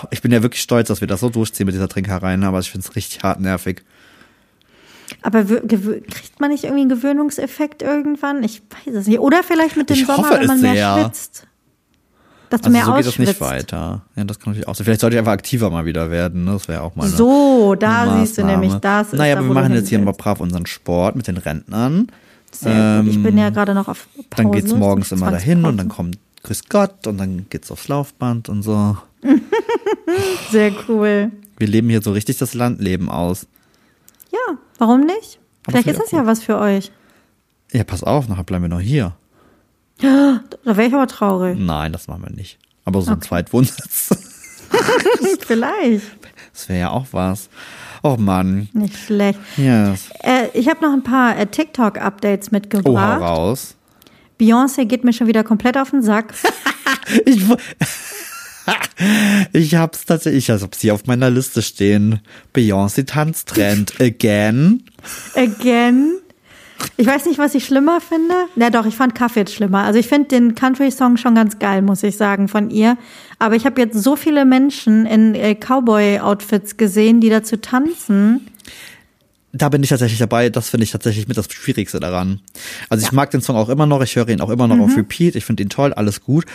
[0.09, 2.47] ich bin ja wirklich stolz, dass wir das so durchziehen mit dieser Trinkerei, ne?
[2.47, 3.84] aber ich finde es richtig hart nervig.
[5.22, 8.41] Aber kriegt man nicht irgendwie einen Gewöhnungseffekt irgendwann?
[8.43, 9.19] Ich weiß es nicht.
[9.19, 11.03] Oder vielleicht mit dem Ich Sommer, hoffe wenn man mehr sehr.
[11.03, 11.47] schwitzt.
[12.49, 14.01] Dass du Also mehr so geht das nicht weiter.
[14.15, 14.86] Ja, das kann natürlich auch sein.
[14.86, 16.45] Vielleicht sollte ich einfach aktiver mal wieder werden.
[16.45, 16.53] Ne?
[16.53, 18.61] Das wäre auch mal So, da eine siehst du Maßnahme.
[18.65, 21.15] nämlich, das ist Naja, da, aber wir du machen jetzt hier mal brav unseren Sport
[21.17, 22.07] mit den Rentnern.
[22.52, 23.12] Sehr gut.
[23.12, 24.18] Ich bin ja gerade noch auf Pause.
[24.20, 27.88] Ähm, Dann geht's morgens immer dahin und dann kommt Grüß Gott und dann geht's aufs
[27.88, 28.97] Laufband und so.
[30.52, 31.32] Sehr cool.
[31.58, 33.45] Wir leben hier so richtig das Landleben aus.
[34.32, 35.39] Ja, warum nicht?
[35.68, 36.91] Aber Vielleicht ist das ja was für euch.
[37.72, 39.16] Ja, pass auf, nachher bleiben wir noch hier.
[40.64, 41.58] Da wäre ich aber traurig.
[41.60, 42.58] Nein, das machen wir nicht.
[42.86, 43.28] Aber so ein Okay.
[43.28, 44.10] Zweitwohnsitz,
[45.41, 46.04] Vielleicht.
[46.54, 47.49] das wäre ja auch was.
[48.04, 48.68] Oh Mann.
[48.74, 49.39] Nicht schlecht.
[49.58, 49.93] Ja.
[50.24, 53.22] Äh, ich habe noch ein paar äh, TikTok-Updates Oh, mitgebracht.
[53.22, 53.76] raus.
[54.39, 56.34] Beyoncé geht mir schon wieder komplett auf den Sack.
[57.26, 57.43] Ich,
[59.54, 62.22] ich hab's tatsächlich, ich hab's hier auf meiner Liste stehen.
[62.56, 64.84] Beyoncé Tanztrend again.
[65.36, 66.14] Again.
[66.97, 68.34] Ich weiß nicht, was ich schlimmer finde.
[68.55, 69.84] Na doch, ich fand Kaffee jetzt schlimmer.
[69.84, 72.97] Also ich finde den Country-Song schon ganz geil, muss ich sagen, von ihr.
[73.39, 78.47] Aber ich habe jetzt so viele Menschen in äh, Cowboy-Outfits gesehen, die dazu tanzen.
[79.53, 80.49] Da bin ich tatsächlich dabei.
[80.49, 82.39] Das finde ich tatsächlich mit das Schwierigste daran.
[82.89, 84.01] Also ich mag den Song auch immer noch.
[84.01, 85.36] Ich höre ihn auch immer noch auf Repeat.
[85.36, 86.45] Ich finde ihn toll, alles gut.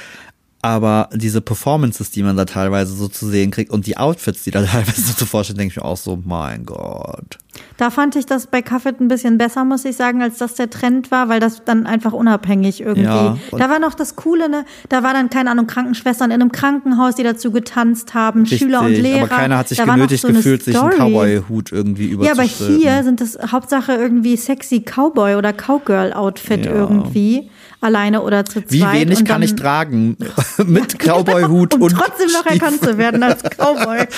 [0.63, 4.51] Aber diese Performances, die man da teilweise so zu sehen kriegt und die Outfits, die
[4.51, 7.39] da teilweise so zu vorstellen, denke ich mir auch so, mein Gott.
[7.79, 10.69] Da fand ich das bei Kaffee ein bisschen besser, muss ich sagen, als das der
[10.69, 13.05] Trend war, weil das dann einfach unabhängig irgendwie.
[13.05, 14.65] Ja, da war noch das Coole, ne?
[14.89, 18.87] Da war dann, keine Ahnung, Krankenschwestern in einem Krankenhaus, die dazu getanzt haben, Schüler und
[18.87, 19.05] Richtig.
[19.05, 19.19] Lehrer.
[19.25, 21.11] Aber keiner hat sich Da genötigt so gefühlt, sich einen Story.
[21.13, 26.73] Cowboy-Hut irgendwie Ja, aber hier sind das Hauptsache irgendwie sexy Cowboy oder Cowgirl-Outfit Ja.
[26.73, 27.51] irgendwie.
[27.81, 28.71] Alleine oder zu zweit.
[28.71, 30.17] Wie wenig und kann ich tragen?
[30.67, 34.07] Mit Cowboy-Hut um und trotzdem noch erkannt zu werden als Cowboy.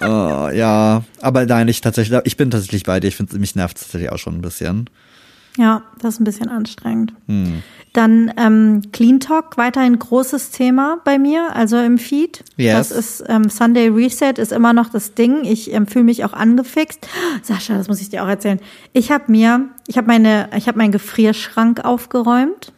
[0.00, 3.08] Oh, ja, aber nein, ich tatsächlich, ich bin tatsächlich bei dir.
[3.08, 4.88] Ich finde, mich nervt es tatsächlich auch schon ein bisschen.
[5.56, 7.12] Ja, das ist ein bisschen anstrengend.
[7.26, 7.64] Hm.
[7.92, 12.44] Dann ähm, Clean Talk, weiterhin großes Thema bei mir, also im Feed.
[12.56, 12.90] Yes.
[12.90, 15.44] Das ist ähm, Sunday Reset ist immer noch das Ding.
[15.44, 17.08] Ich ähm, fühle mich auch angefixt.
[17.42, 18.60] Sascha, das muss ich dir auch erzählen.
[18.92, 22.72] Ich habe mir, ich habe meine, ich habe meinen Gefrierschrank aufgeräumt.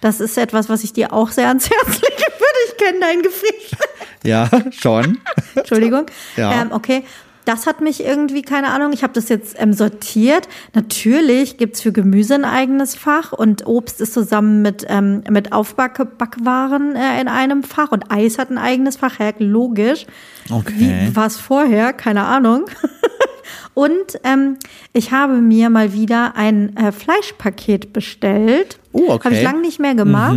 [0.00, 2.58] Das ist etwas, was ich dir auch sehr ans Herz legen würde.
[2.68, 3.86] Ich kenne deinen Gefrierschrank.
[4.24, 5.18] Ja, schon.
[5.54, 6.06] Entschuldigung.
[6.36, 6.62] Ja.
[6.62, 7.04] Ähm, okay.
[7.44, 10.48] Das hat mich irgendwie, keine Ahnung, ich habe das jetzt ähm, sortiert.
[10.74, 16.96] Natürlich gibt's für Gemüse ein eigenes Fach und Obst ist zusammen mit, ähm, mit Aufbackwaren
[16.96, 20.06] äh, in einem Fach und Eis hat ein eigenes Fach, ja, logisch.
[20.50, 21.06] Okay.
[21.06, 21.92] Wie war es vorher?
[21.92, 22.64] Keine Ahnung.
[23.74, 24.56] und ähm,
[24.92, 28.78] ich habe mir mal wieder ein äh, Fleischpaket bestellt.
[28.92, 29.24] Oh, okay.
[29.24, 30.36] Habe ich lange nicht mehr gemacht.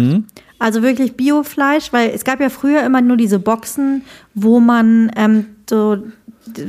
[0.60, 4.04] Also wirklich Biofleisch, weil es gab ja früher immer nur diese Boxen,
[4.34, 5.98] wo man ähm, so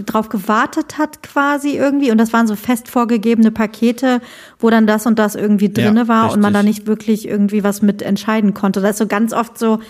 [0.06, 4.20] drauf gewartet hat quasi irgendwie und das waren so fest vorgegebene Pakete,
[4.58, 6.78] wo dann das und das irgendwie Ja, drinne war und man da richtig.
[6.78, 8.80] nicht wirklich irgendwie was mit entscheiden konnte.
[8.80, 9.80] Das ist so ganz oft so,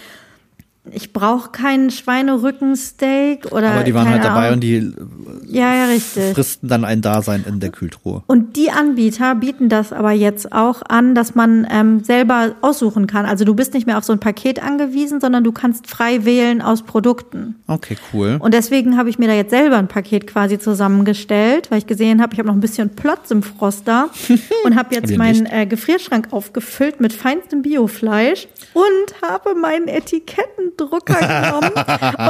[0.93, 4.55] ich brauche keinen Schweinerückensteak oder Aber die waren halt dabei Ahnung.
[4.55, 4.93] und die
[5.47, 6.35] ja ja richtig.
[6.35, 8.23] fristen dann ein Dasein in der Kühltruhe.
[8.27, 13.27] Und die Anbieter bieten das aber jetzt auch an, dass man ähm, selber aussuchen kann.
[13.27, 16.63] Also du bist nicht mehr auf so ein Paket angewiesen, sondern du kannst frei wählen
[16.63, 17.57] aus Produkten.
[17.67, 18.39] Okay, cool.
[18.41, 22.21] Und deswegen habe ich mir da jetzt selber ein Paket quasi zusammengestellt, weil ich gesehen
[22.21, 24.11] habe, ich habe noch ein bisschen Platz im Froster
[24.65, 31.15] und habe jetzt meinen äh, Gefrierschrank aufgefüllt mit feinstem Biofleisch und habe meinen Etikettendruck Drucker
[31.15, 31.73] genommen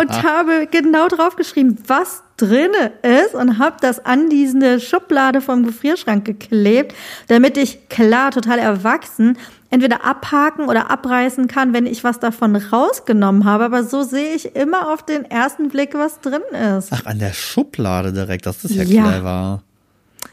[0.00, 6.24] und habe genau draufgeschrieben, was drinne ist und habe das an diese Schublade vom Gefrierschrank
[6.24, 6.94] geklebt,
[7.28, 9.36] damit ich klar total erwachsen
[9.70, 13.64] entweder abhaken oder abreißen kann, wenn ich was davon rausgenommen habe.
[13.64, 16.42] Aber so sehe ich immer auf den ersten Blick, was drin
[16.76, 16.88] ist.
[16.92, 19.04] Ach, an der Schublade direkt, das ist ja, Ja.
[19.04, 19.62] clever.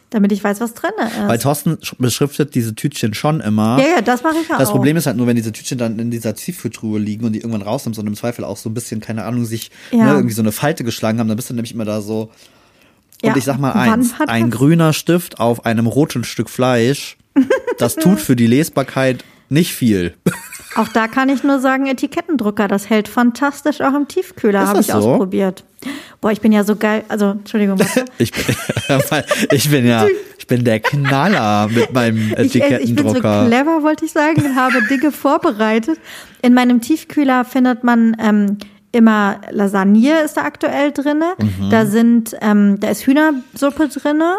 [0.09, 1.27] Damit ich weiß, was drin ist.
[1.27, 3.77] Weil Thorsten sch- beschriftet diese Tütchen schon immer.
[3.79, 4.73] ja, ja, das mache ich ja Das auch.
[4.73, 7.61] Problem ist halt nur, wenn diese Tütchen dann in dieser Tiefkühltruhe liegen und die irgendwann
[7.61, 10.05] rausnimmst und im Zweifel auch so ein bisschen, keine Ahnung, sich Ja.
[10.05, 12.31] ne, irgendwie so eine Falte geschlagen haben, dann bist du nämlich immer da so.
[13.21, 13.35] Und Ja.
[13.35, 17.17] ich sag mal eins, ein grüner Stift auf einem roten Stück Fleisch,
[17.77, 20.13] das tut für die Lesbarkeit nicht viel.
[20.78, 24.88] Auch da kann ich nur sagen, Etikettendrucker, das hält fantastisch auch im Tiefkühler, habe ich
[24.88, 24.93] so?
[24.93, 25.63] ausprobiert.
[26.21, 27.80] Boah, ich bin ja so geil, also Entschuldigung.
[28.19, 28.55] Ich bin,
[29.51, 30.05] ich bin ja,
[30.38, 33.45] ich bin der Knaller mit meinem Ich, äh, ich bin so Etikettendrucker.
[33.47, 35.99] clever, wollte ich sagen, habe Dinge vorbereitet.
[36.41, 38.57] In meinem Tiefkühler findet man ähm,
[38.91, 41.34] immer Lasagne ist da aktuell drinne.
[41.39, 41.69] Mhm.
[41.69, 44.38] Da sind, ähm, da ist Hühnersuppe drinne.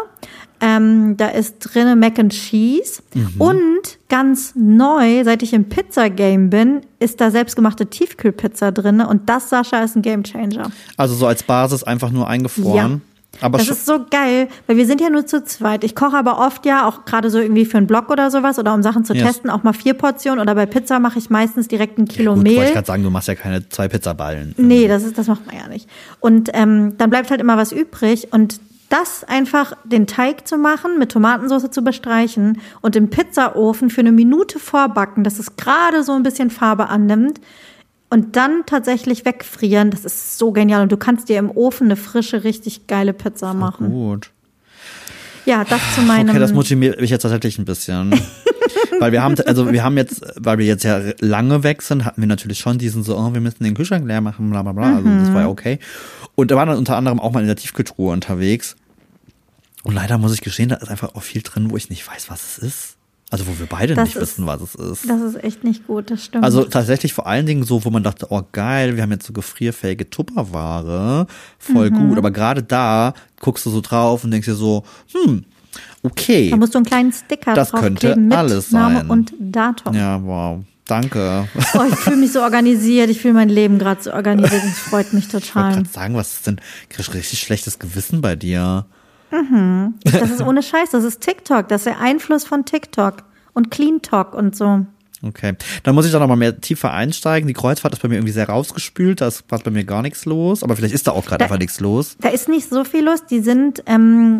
[0.61, 3.01] Ähm, da ist drinne Mac and Cheese.
[3.13, 3.33] Mhm.
[3.37, 9.07] Und ganz neu, seit ich im Pizza-Game bin, ist da selbstgemachte Tiefkühlpizza drinne.
[9.07, 10.71] Und das, Sascha, ist ein Gamechanger.
[10.97, 13.01] Also so als Basis einfach nur eingefroren.
[13.41, 15.83] Aber das ist so geil, weil wir sind ja nur zu zweit.
[15.83, 18.73] Ich koche aber oft ja, auch gerade so irgendwie für einen Blog oder sowas oder
[18.73, 19.23] um Sachen zu Yes.
[19.23, 22.39] testen, auch mal vier Portionen oder bei Pizza mache ich meistens direkt ein Kilo gut,
[22.39, 22.73] wollte ich Mehl.
[22.73, 24.55] gerade sagen, du machst ja keine zwei Pizzaballen.
[24.57, 25.87] Nee, das, ist, das macht man ja nicht.
[26.19, 28.59] Und ähm, dann bleibt halt immer was übrig und
[28.89, 34.11] das einfach den Teig zu machen, mit Tomatensauce zu bestreichen und im Pizzaofen für eine
[34.11, 37.39] Minute vorbacken, dass es gerade so ein bisschen Farbe annimmt
[38.09, 40.81] und dann tatsächlich wegfrieren, das ist so genial.
[40.81, 43.91] Und du kannst dir im Ofen eine frische, richtig geile Pizza machen.
[43.91, 44.31] Gut.
[45.45, 46.29] Ja, das zu meinem.
[46.29, 48.19] Okay, das motiviert mich jetzt tatsächlich ein bisschen.
[48.99, 52.21] weil wir haben, also wir haben jetzt, weil wir jetzt ja lange weg sind, hatten
[52.21, 54.97] wir natürlich schon diesen so, oh, wir müssen den Kühlschrank leer machen, bla bla bla.
[54.97, 55.79] Also das war ja okay.
[56.39, 58.75] Und da waren dann unter anderem auch mal in der Tiefkühltruhe unterwegs.
[59.83, 62.29] Und leider muss ich gestehen, da ist einfach auch viel drin, wo ich nicht weiß,
[62.29, 62.95] was es ist.
[63.31, 65.07] Also wo wir beide Das nicht ist- wissen, was es ist.
[65.09, 66.43] Das ist echt nicht gut, das stimmt.
[66.43, 69.33] Also tatsächlich vor allen Dingen so, wo man dachte, oh geil, wir haben jetzt so
[69.33, 71.27] gefrierfähige Tupperware,
[71.59, 72.09] voll Mhm.
[72.09, 72.17] gut.
[72.17, 74.83] Aber gerade da guckst du so drauf und denkst dir so,
[75.13, 75.45] hm,
[76.01, 76.49] okay.
[76.49, 79.09] da musst du einen kleinen Sticker Das draufkleben könnte mit alles Name sein.
[79.11, 79.93] und Datum.
[79.95, 80.63] Ja, wow.
[80.89, 81.47] Danke.
[81.75, 85.13] Oh, ich fühle mich so organisiert, ich fühle mein Leben gerade so organisiert, das freut
[85.13, 85.73] mich Ich wollte total.
[85.73, 86.59] gerade sagen, was ist denn
[86.97, 88.85] richtig schlechtes Gewissen bei dir?
[90.03, 93.17] Das ist ohne Scheiß, das ist TikTok, das ist der Einfluss von TikTok
[93.53, 94.85] und Clean Talk und so.
[95.21, 95.53] Okay.
[95.83, 97.47] Dann muss ich da nochmal mehr tiefer einsteigen.
[97.47, 99.19] Die Kreuzfahrt ist bei mir irgendwie sehr rausgespült.
[99.19, 100.63] Da ist fast bei mir gar nichts los.
[100.63, 102.15] Aber vielleicht ist da auch gerade einfach nichts los.
[102.21, 104.39] Da ist nicht so viel los, die sind ähm,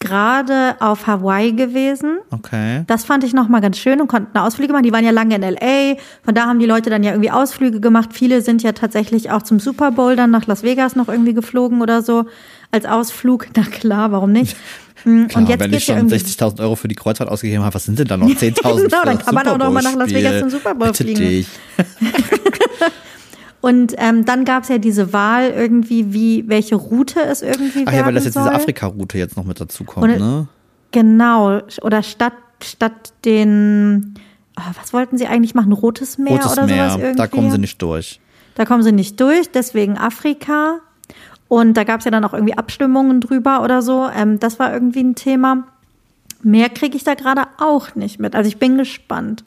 [0.00, 2.18] gerade auf Hawaii gewesen.
[2.30, 2.82] Okay.
[2.86, 4.82] Das fand ich nochmal ganz schön und konnten Ausflüge machen.
[4.82, 5.96] Die waren ja lange in LA.
[6.24, 8.10] Von da haben die Leute dann ja irgendwie Ausflüge gemacht.
[8.12, 11.82] Viele sind ja tatsächlich auch zum Super Bowl dann nach Las Vegas noch irgendwie geflogen
[11.82, 12.24] oder so
[12.70, 13.48] als Ausflug.
[13.56, 14.56] Na klar, warum nicht?
[15.02, 17.84] Klar, und jetzt wenn ich schon irgendwie 60.000 Euro für die Kreuzfahrt ausgegeben habe, was
[17.84, 20.40] sind denn da noch 10.000 genau, dann kann man auch noch mal nach Las Vegas
[20.40, 21.20] zum Super Bowl Bitte fliegen.
[21.20, 21.48] dich.
[23.60, 28.06] Und ähm, dann gab's ja diese Wahl irgendwie, wie welche Route es irgendwie Ach ja,
[28.06, 28.44] weil das jetzt soll.
[28.44, 30.48] diese Afrika-Route jetzt noch mit dazu kommt, Und- ne?
[30.92, 32.32] Genau, oder statt
[32.62, 34.14] statt den
[34.58, 35.72] oh, was wollten sie eigentlich machen?
[35.72, 37.16] Rotes Meer Rotes oder Meer, sowas irgendwie?
[37.18, 38.20] da kommen sie nicht durch.
[38.56, 40.80] Da kommen sie nicht durch, deswegen Afrika.
[41.48, 44.08] Und da gab's ja dann auch irgendwie Abstimmungen drüber oder so.
[44.14, 45.64] Ähm, das war irgendwie ein Thema.
[46.42, 48.34] Mehr kriege ich da gerade auch nicht mit.
[48.34, 49.44] Also ich bin gespannt.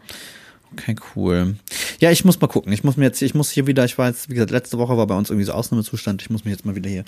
[0.73, 1.55] Okay, cool.
[1.99, 2.73] Ja, ich muss mal gucken.
[2.73, 4.97] Ich muss mir jetzt, ich muss hier wieder, ich war jetzt, wie gesagt, letzte Woche
[4.97, 6.21] war bei uns irgendwie so Ausnahmezustand.
[6.21, 7.03] Ich muss mich jetzt mal wieder hier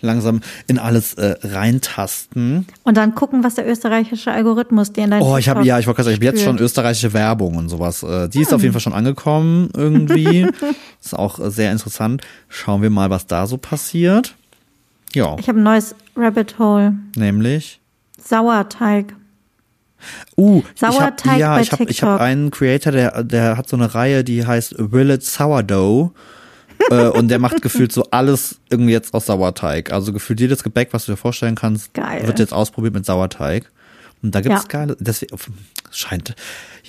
[0.00, 2.66] langsam in alles äh, reintasten.
[2.84, 5.86] Und dann gucken, was der österreichische Algorithmus dir in dein Oh, ich habe ja, ich
[5.86, 8.02] wollte gerade sagen, ich habe jetzt schon österreichische Werbung und sowas.
[8.02, 8.56] Äh, die ist Hm.
[8.56, 10.46] auf jeden Fall schon angekommen irgendwie.
[11.02, 12.22] ist auch äh, sehr interessant.
[12.48, 14.36] Schauen wir mal, was da so passiert.
[15.14, 16.94] Ja, Ich habe ein neues Rabbit Hole.
[17.16, 17.80] nämlich.
[18.22, 19.14] Sauerteig.
[20.36, 23.76] Uh, ich hab, Sauerteig ja, bei ich habe hab einen Creator, der der hat so
[23.76, 26.12] eine Reihe, die heißt Will It Sourdough.
[26.90, 29.92] äh, und der macht gefühlt so alles irgendwie jetzt aus Sauerteig.
[29.92, 32.26] Also gefühlt jedes Gebäck, was du dir vorstellen kannst, Geil.
[32.26, 33.70] wird jetzt ausprobiert mit Sauerteig.
[34.22, 34.68] Und da gibt's Ja.
[34.68, 35.36] geile, deswegen,
[35.92, 36.34] scheint,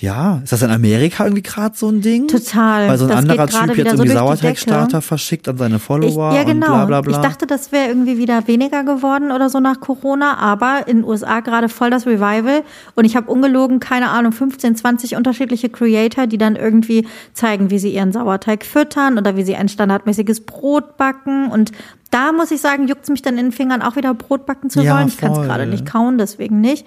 [0.00, 2.26] ja, ist das in Amerika irgendwie gerade so ein Ding?
[2.26, 2.88] Total.
[2.88, 5.82] Weil so ein Das anderer Typ jetzt so irgendwie die Sauerteigstarter verschickt an seine Ich,
[5.82, 6.66] Follower ja, genau.
[6.66, 7.16] und bla bla bla.
[7.16, 11.04] Ich dachte, das wäre irgendwie wieder weniger geworden oder so nach Corona, aber in den
[11.04, 12.62] USA gerade voll das Revival.
[12.94, 17.78] Und ich habe ungelogen, keine Ahnung, 15, 20 unterschiedliche Creator, die dann irgendwie zeigen, wie
[17.78, 21.50] sie ihren Sauerteig füttern oder wie sie ein standardmäßiges Brot backen.
[21.50, 21.72] Und
[22.10, 24.80] da muss ich sagen, juckt's mich dann in den Fingern, auch wieder Brot backen zu
[24.80, 25.08] Ja, wollen.
[25.08, 26.86] Ich kann es gerade nicht kauen, deswegen nicht.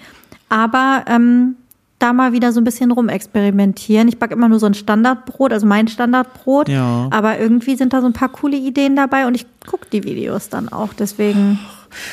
[0.49, 1.55] Aber ähm,
[2.03, 4.07] da mal wieder so ein bisschen rumexperimentieren.
[4.09, 6.67] Ich backe immer nur so ein Standardbrot, also mein Standardbrot.
[6.69, 7.07] Ja.
[7.11, 10.49] Aber irgendwie sind da so ein paar coole Ideen dabei und ich gucke die Videos
[10.49, 10.93] dann auch.
[10.93, 11.59] Deswegen.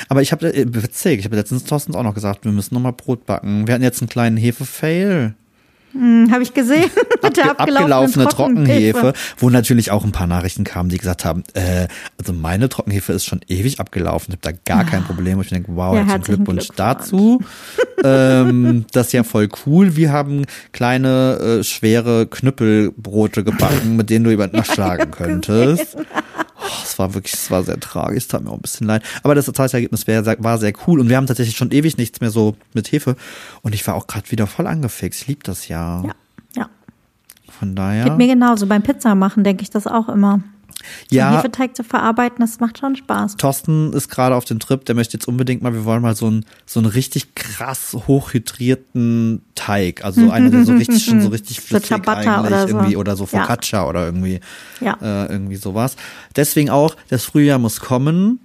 [0.09, 2.93] Aber ich habe, witzig, ich habe letztens Thorsten auch noch gesagt, wir müssen noch mal
[2.93, 3.67] Brot backen.
[3.67, 5.35] Wir hatten jetzt einen kleinen Hefe-Fail.
[5.93, 6.91] Hm, Habe ich gesehen.
[7.23, 9.13] Mit der Abge abgelaufene Trockenhefe, Trockenhefe.
[9.39, 11.89] wo natürlich auch ein paar Nachrichten kamen, die gesagt haben, äh,
[12.19, 15.39] also meine Trockenhefe ist schon ewig abgelaufen, ich habe da gar kein Problem.
[15.39, 16.77] Und ich denke, wow, Ja, herzlichen Glückwunsch, Glückwunsch.
[16.77, 17.41] dazu.
[18.05, 19.97] ähm, das ist ja voll cool.
[19.97, 25.97] Wir haben kleine, äh, schwere Knüppelbrote gebacken, mit denen du jemanden nachschlagen könntest.
[26.61, 29.03] Oh, es war wirklich, es war sehr tragisch, es tat mir auch ein bisschen leid.
[29.23, 32.31] Aber das Ergebnis war, war sehr cool und wir haben tatsächlich schon ewig nichts mehr
[32.31, 33.17] so mit Hefe.
[33.63, 35.23] Und ich war auch gerade wieder voll angefixt.
[35.23, 36.03] Ich liebe das ja.
[36.05, 36.15] Ja,
[36.57, 36.69] ja.
[37.59, 38.05] Von daher.
[38.05, 38.67] Geht mir genauso.
[38.67, 40.43] Beim Pizza machen denke ich das auch immer.
[41.11, 41.37] Ja.
[41.37, 43.37] Hefeteig zu verarbeiten, das macht schon Spaß.
[43.37, 46.27] Thorsten ist gerade auf den Trip, der möchte jetzt unbedingt mal, wir wollen mal so
[46.27, 50.05] einen, so einen richtig krass hochhydrierten Teig.
[50.05, 52.69] Also einer, der so richtig, schon so richtig flüssig eigentlich oder so.
[52.69, 53.41] irgendwie oder so Ja.
[53.43, 54.41] Focaccia oder irgendwie,
[54.81, 54.97] Ja.
[55.01, 55.97] äh, irgendwie sowas.
[56.37, 58.41] Deswegen auch, das Frühjahr muss kommen.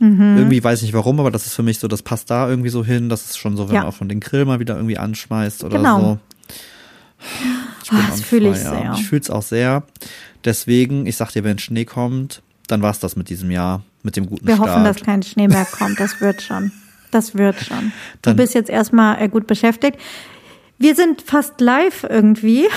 [0.00, 0.36] Mhm.
[0.38, 2.68] Irgendwie weiß ich nicht warum, aber das ist für mich so, das passt da irgendwie
[2.68, 3.08] so hin.
[3.08, 3.80] Das ist schon so, wenn Ja.
[3.82, 6.00] man auch schon den Grill mal wieder irgendwie anschmeißt oder Genau.
[6.00, 6.18] so.
[7.82, 8.94] Ich Ah, das fühle ich sehr.
[8.96, 9.82] Ich fühle es auch sehr.
[10.44, 14.26] Deswegen, ich sag dir, wenn Schnee kommt, dann war's das mit diesem Jahr, mit dem
[14.26, 14.70] guten Wir Start.
[14.70, 15.98] hoffen, dass kein Schnee mehr kommt.
[15.98, 16.70] Das wird schon.
[17.10, 17.92] Das wird schon.
[18.12, 19.98] Du Dann- bist jetzt erstmal äh, gut beschäftigt.
[20.78, 22.68] Wir sind fast live irgendwie.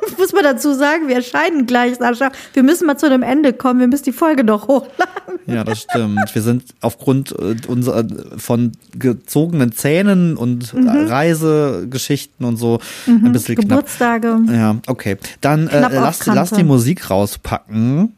[0.18, 2.30] Muss man dazu sagen, wir erscheinen gleich, Sascha.
[2.54, 3.80] Wir müssen mal zu einem Ende kommen.
[3.80, 5.38] Wir müssen die Folge noch hochladen.
[5.46, 6.18] Ja, das stimmt.
[6.34, 8.04] Wir sind aufgrund äh, unserer
[8.38, 10.88] von gezogenen Zähnen und Mhm.
[10.88, 13.68] Reisegeschichten und so ein bisschen knapp.
[13.68, 14.38] Geburtstage.
[14.50, 15.16] Ja, okay.
[15.40, 18.14] Dann äh, Knapp lass, lass die Musik rauspacken.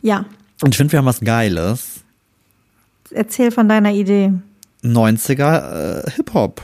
[0.00, 0.24] Ja,
[0.62, 2.00] Und ich finde, wir haben was Geiles.
[3.10, 4.32] erzähl von deiner Idee.
[4.84, 6.60] 90er äh, Hip-Hop.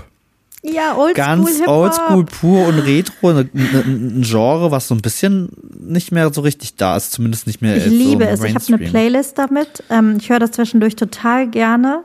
[0.65, 3.33] Ja, oldschool Ganz oldschool, pur und retro.
[3.33, 7.13] ne- ne- Ein Genre, was so ein bisschen nicht mehr so richtig da ist.
[7.13, 8.43] Zumindest nicht mehr Ich liebe so es.
[8.45, 8.89] Ich habe eine.
[8.91, 9.85] Playlist damit.
[9.89, 12.03] Ähm, ich höre das zwischendurch total gerne.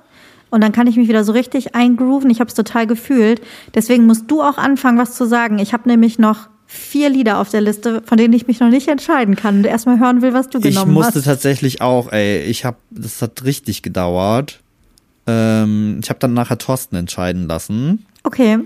[0.52, 2.30] Und dann kann ich mich wieder so richtig eingrooven.
[2.30, 3.42] Ich habe es total gefühlt.
[3.74, 5.58] Deswegen musst du auch anfangen, was zu sagen.
[5.58, 8.88] Ich habe nämlich noch vier Lieder auf der Liste, von denen ich mich noch nicht
[8.88, 11.26] entscheiden kann und erstmal hören will, was du Ich genommen musste hast.
[11.26, 14.60] tatsächlich auch, ey, ich habe, das hat richtig gedauert.
[15.26, 18.06] Ähm, ich habe dann nachher Thorsten entscheiden lassen.
[18.24, 18.60] Okay.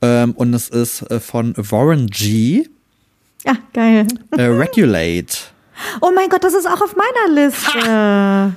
[0.00, 2.66] Ähm, und es ist äh, von Warren G.
[3.44, 4.06] Ja, geil.
[4.36, 5.36] Äh, Regulate.
[6.00, 8.54] Oh mein Gott, das ist auch auf meiner Liste.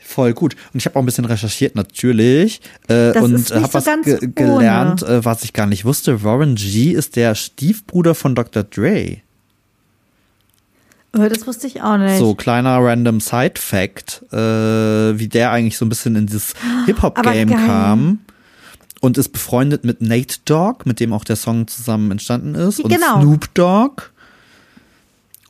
[0.00, 0.54] Voll gut.
[0.72, 2.60] Und ich habe auch ein bisschen recherchiert, natürlich.
[2.88, 4.28] Äh, Das und habe so was ge ohne.
[4.32, 6.22] gelernt, äh, was ich gar nicht wusste.
[6.22, 8.62] Warren G ist der Stiefbruder von Dr.
[8.62, 9.18] Dre.
[11.18, 12.18] Oh, das wusste ich auch nicht.
[12.18, 14.36] So, kleiner random Side-Fact, äh,
[15.18, 16.54] wie der eigentlich so ein bisschen in dieses
[16.86, 18.20] Hip-Hop-Game kam.
[19.00, 22.80] Und ist befreundet mit Nate Dogg, mit dem auch der Song zusammen entstanden ist.
[22.80, 23.20] Und Genau.
[23.20, 24.02] Snoop Dogg.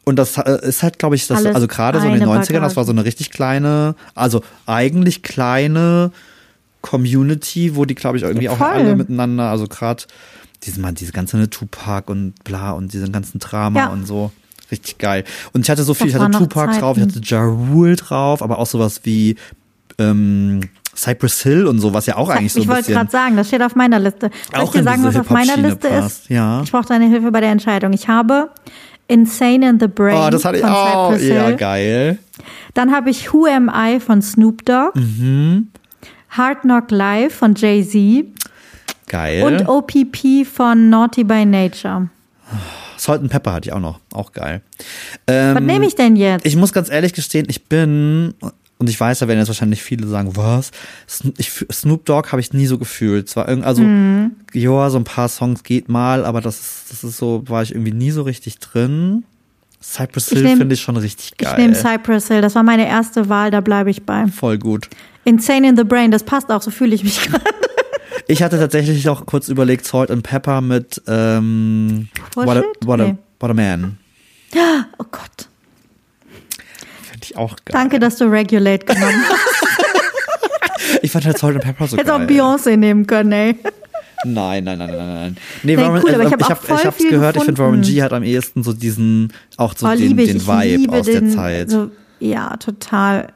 [0.04, 2.42] Und das äh, ist halt, glaube ich, das, Alles also gerade so in den eine
[2.44, 6.12] 90ern, das war so eine richtig kleine, also eigentlich kleine
[6.82, 8.66] Community, wo die, glaube ich, irgendwie auch Voll.
[8.68, 10.04] alle miteinander, also gerade
[10.62, 13.86] diese, man, diese ganze Tupac und bla und diesen ganzen Drama Ja.
[13.88, 14.30] und so.
[14.70, 15.24] Richtig geil.
[15.52, 17.16] Und ich hatte so viel, Das ich hatte Tupac drauf, ich Zeiten.
[17.16, 19.36] hatte Ja Rule drauf, aber auch sowas wie
[19.98, 20.60] ähm,
[20.96, 23.36] Cypress Hill und so, was ja auch eigentlich so ich ein wollte bisschen gerade sagen,
[23.36, 24.30] das steht auf meiner Liste.
[24.52, 26.30] Soll Auch ich dir sagen, was auf meiner Liste passt, ist?
[26.30, 26.62] ja.
[26.62, 27.92] Ich brauche deine Hilfe bei der Entscheidung.
[27.92, 28.50] Ich habe
[29.08, 31.10] Insane in the Brain Oh, das hatte ich von auch.
[31.12, 31.56] Cypress Ja, Hill.
[31.56, 32.18] geil.
[32.74, 34.98] Dann habe ich Who Am I von Snoop Dogg.
[34.98, 35.68] Mhm.
[36.30, 38.26] Hard Knock Live von Jay-Z.
[39.08, 39.42] Geil.
[39.44, 42.08] Und OPP von Naughty by Nature.
[42.96, 44.00] Salt and Pepper hatte ich auch noch.
[44.12, 44.62] Auch geil.
[45.26, 46.44] Ähm, Was nehme ich denn jetzt?
[46.46, 48.34] Ich muss ganz ehrlich gestehen, ich bin,
[48.78, 50.70] und ich weiß, da werden jetzt wahrscheinlich viele sagen, was?
[51.38, 53.28] Ich, Snoop Dogg habe ich nie so gefühlt.
[53.28, 54.32] Zwar irgend, also, Mhm.
[54.52, 57.72] ja, so ein paar Songs geht mal, aber das ist, das ist so, war ich
[57.72, 59.24] irgendwie nie so richtig drin.
[59.82, 61.56] Cypress Ich Hill finde ich schon richtig ich geil.
[61.58, 62.40] nehme Cypress Hill.
[62.40, 64.26] Das war meine erste Wahl, da bleibe ich bei.
[64.26, 64.88] Voll gut.
[65.24, 67.44] Insane in the Brain, das passt auch, so fühle ich mich gerade.
[68.28, 72.48] Ich hatte tatsächlich auch kurz überlegt, Salt and Pepper mit ähm, Bullshit?
[72.48, 73.16] what, a, what, a, Nee.
[73.40, 73.98] what a Man.
[74.98, 75.48] Oh Gott.
[77.30, 77.72] Ich auch geil.
[77.72, 79.40] Danke, dass du Regulate genommen hast.
[81.02, 82.26] Ich fand halt Salt and Pepper so Hättest auch geil.
[82.28, 83.56] Beyoncé nehmen können, ey.
[84.24, 85.36] Nein, nein, nein, nein, nein.
[85.62, 87.36] Nee, Nee, Warren, cool, aber äh, ich hab ich, auch hab, voll ich hab's gehört,
[87.36, 87.94] ich finde Warren gefunden.
[87.94, 91.34] G hat am ehesten so diesen, auch so Oh, den, den Vibe aus den, der
[91.34, 91.70] Zeit.
[91.70, 93.28] So, ja, total.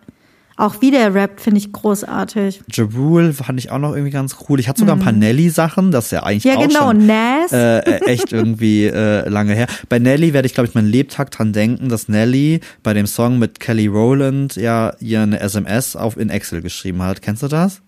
[0.60, 2.60] Auch wie der rappt, finde ich großartig.
[2.70, 4.60] Jabul fand ich auch noch irgendwie ganz cool.
[4.60, 6.50] Ich hatte sogar ein paar Nelly-Sachen, das ist ja eigentlich Mhm.
[6.50, 6.80] Ja, auch genau.
[6.88, 7.52] schon Nas.
[7.52, 9.66] äh, äh, echt irgendwie äh, lange her.
[9.88, 13.38] Bei Nelly werde ich, glaube ich, mein Lebtag dran denken, dass Nelly bei dem Song
[13.38, 17.22] mit Kelly Rowland ja ihr eine SMS auf in Excel geschrieben hat.
[17.22, 17.80] Kennst du das?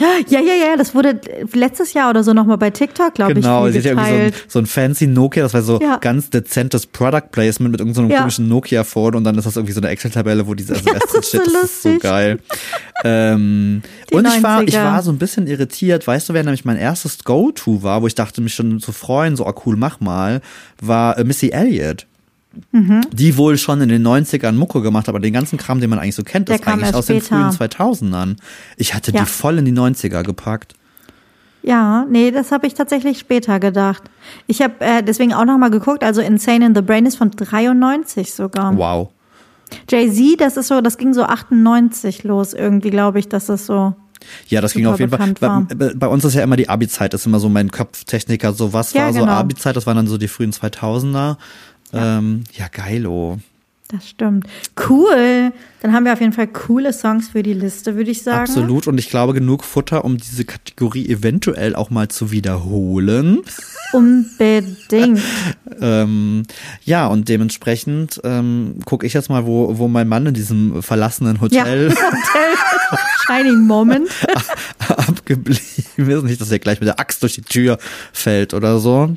[0.00, 1.20] Ja, ja, ja, das wurde
[1.52, 4.32] letztes Jahr oder so nochmal bei TikTok, glaube Genau, ich, sie viel hat ja irgendwie
[4.32, 5.98] so ein, so ein fancy Nokia, das war so Ja.
[5.98, 8.20] ganz dezentes Product Placement mit irgendeinem so Ja.
[8.20, 11.28] komischen Nokia-Phone und dann ist das irgendwie so eine Excel-Tabelle, wo diese SMS das ist
[11.28, 11.44] steht.
[11.44, 12.38] so das ist so geil.
[13.04, 13.82] ähm,
[14.12, 14.84] und ich war, ich 90er.
[14.84, 16.06] war so ein bisschen irritiert.
[16.06, 19.36] Weißt du, wer nämlich mein erstes Go-To war, wo ich dachte, mich schon zu freuen,
[19.36, 20.40] so, ah cool, mach mal,
[20.80, 22.06] war äh, Missy Elliott.
[22.70, 23.00] Mhm.
[23.12, 25.98] Die wohl schon in den 90ern Mucke gemacht, hat, aber den ganzen Kram, den man
[25.98, 28.36] eigentlich so kennt, Der ist kam eigentlich aus den frühen 2000ern.
[28.76, 29.20] Ich hatte Ja.
[29.20, 30.74] die voll in die 90er gepackt.
[31.62, 34.02] Ja, nee, das habe ich tatsächlich später gedacht.
[34.48, 38.32] Ich habe äh, deswegen auch nochmal geguckt, also Insane in the Brain ist von 93
[38.34, 38.76] sogar.
[38.76, 39.10] Wow.
[39.88, 43.94] Jay-Z, das ist so, das ging so 98 los irgendwie, glaube ich, dass das so.
[44.48, 45.34] Ja, das ging auf jeden Fall.
[45.74, 48.52] Bei, bei- uns ist ja immer die Abi-Zeit, ist immer so mein Kopftechniker.
[48.52, 49.32] So was Ja, war so genau.
[49.32, 49.74] Abi-Zeit?
[49.74, 51.38] Das waren dann so die frühen 2000er.
[51.92, 53.38] Ja, ähm, ja geilo.
[53.92, 54.46] Das stimmt.
[54.88, 55.52] Cool.
[55.82, 58.40] Dann haben wir auf jeden Fall coole Songs für die Liste, würde ich sagen.
[58.40, 58.86] Absolut.
[58.86, 63.40] Und ich glaube, genug Futter, um diese Kategorie eventuell auch mal zu wiederholen.
[63.92, 65.20] Unbedingt.
[65.80, 66.42] Ähm,
[66.84, 71.36] ja, und dementsprechend ähm, gucke ich jetzt mal, wo, wo mein Mann in diesem verlassenen
[71.36, 74.08] Ja, Hotel Hotel Shining Moment.
[74.88, 75.58] abgeblieben
[75.96, 76.22] ist.
[76.24, 77.78] Nicht, dass er gleich mit der Axt durch die Tür
[78.12, 79.16] fällt oder so.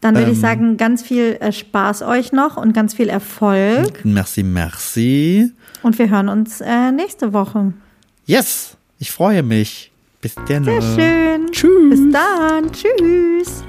[0.00, 0.42] Dann würde ich Ähm.
[0.42, 4.04] sagen, ganz viel äh, Spaß euch noch und ganz viel Erfolg.
[4.04, 5.52] Merci, merci.
[5.82, 7.72] Und wir hören uns äh, nächste Woche.
[8.26, 9.92] Yes, ich freue mich.
[10.20, 10.64] Bis dann.
[10.64, 11.50] Sehr schön.
[11.52, 11.90] Tschüss.
[11.90, 12.72] Bis dann.
[12.72, 13.64] Tschüss.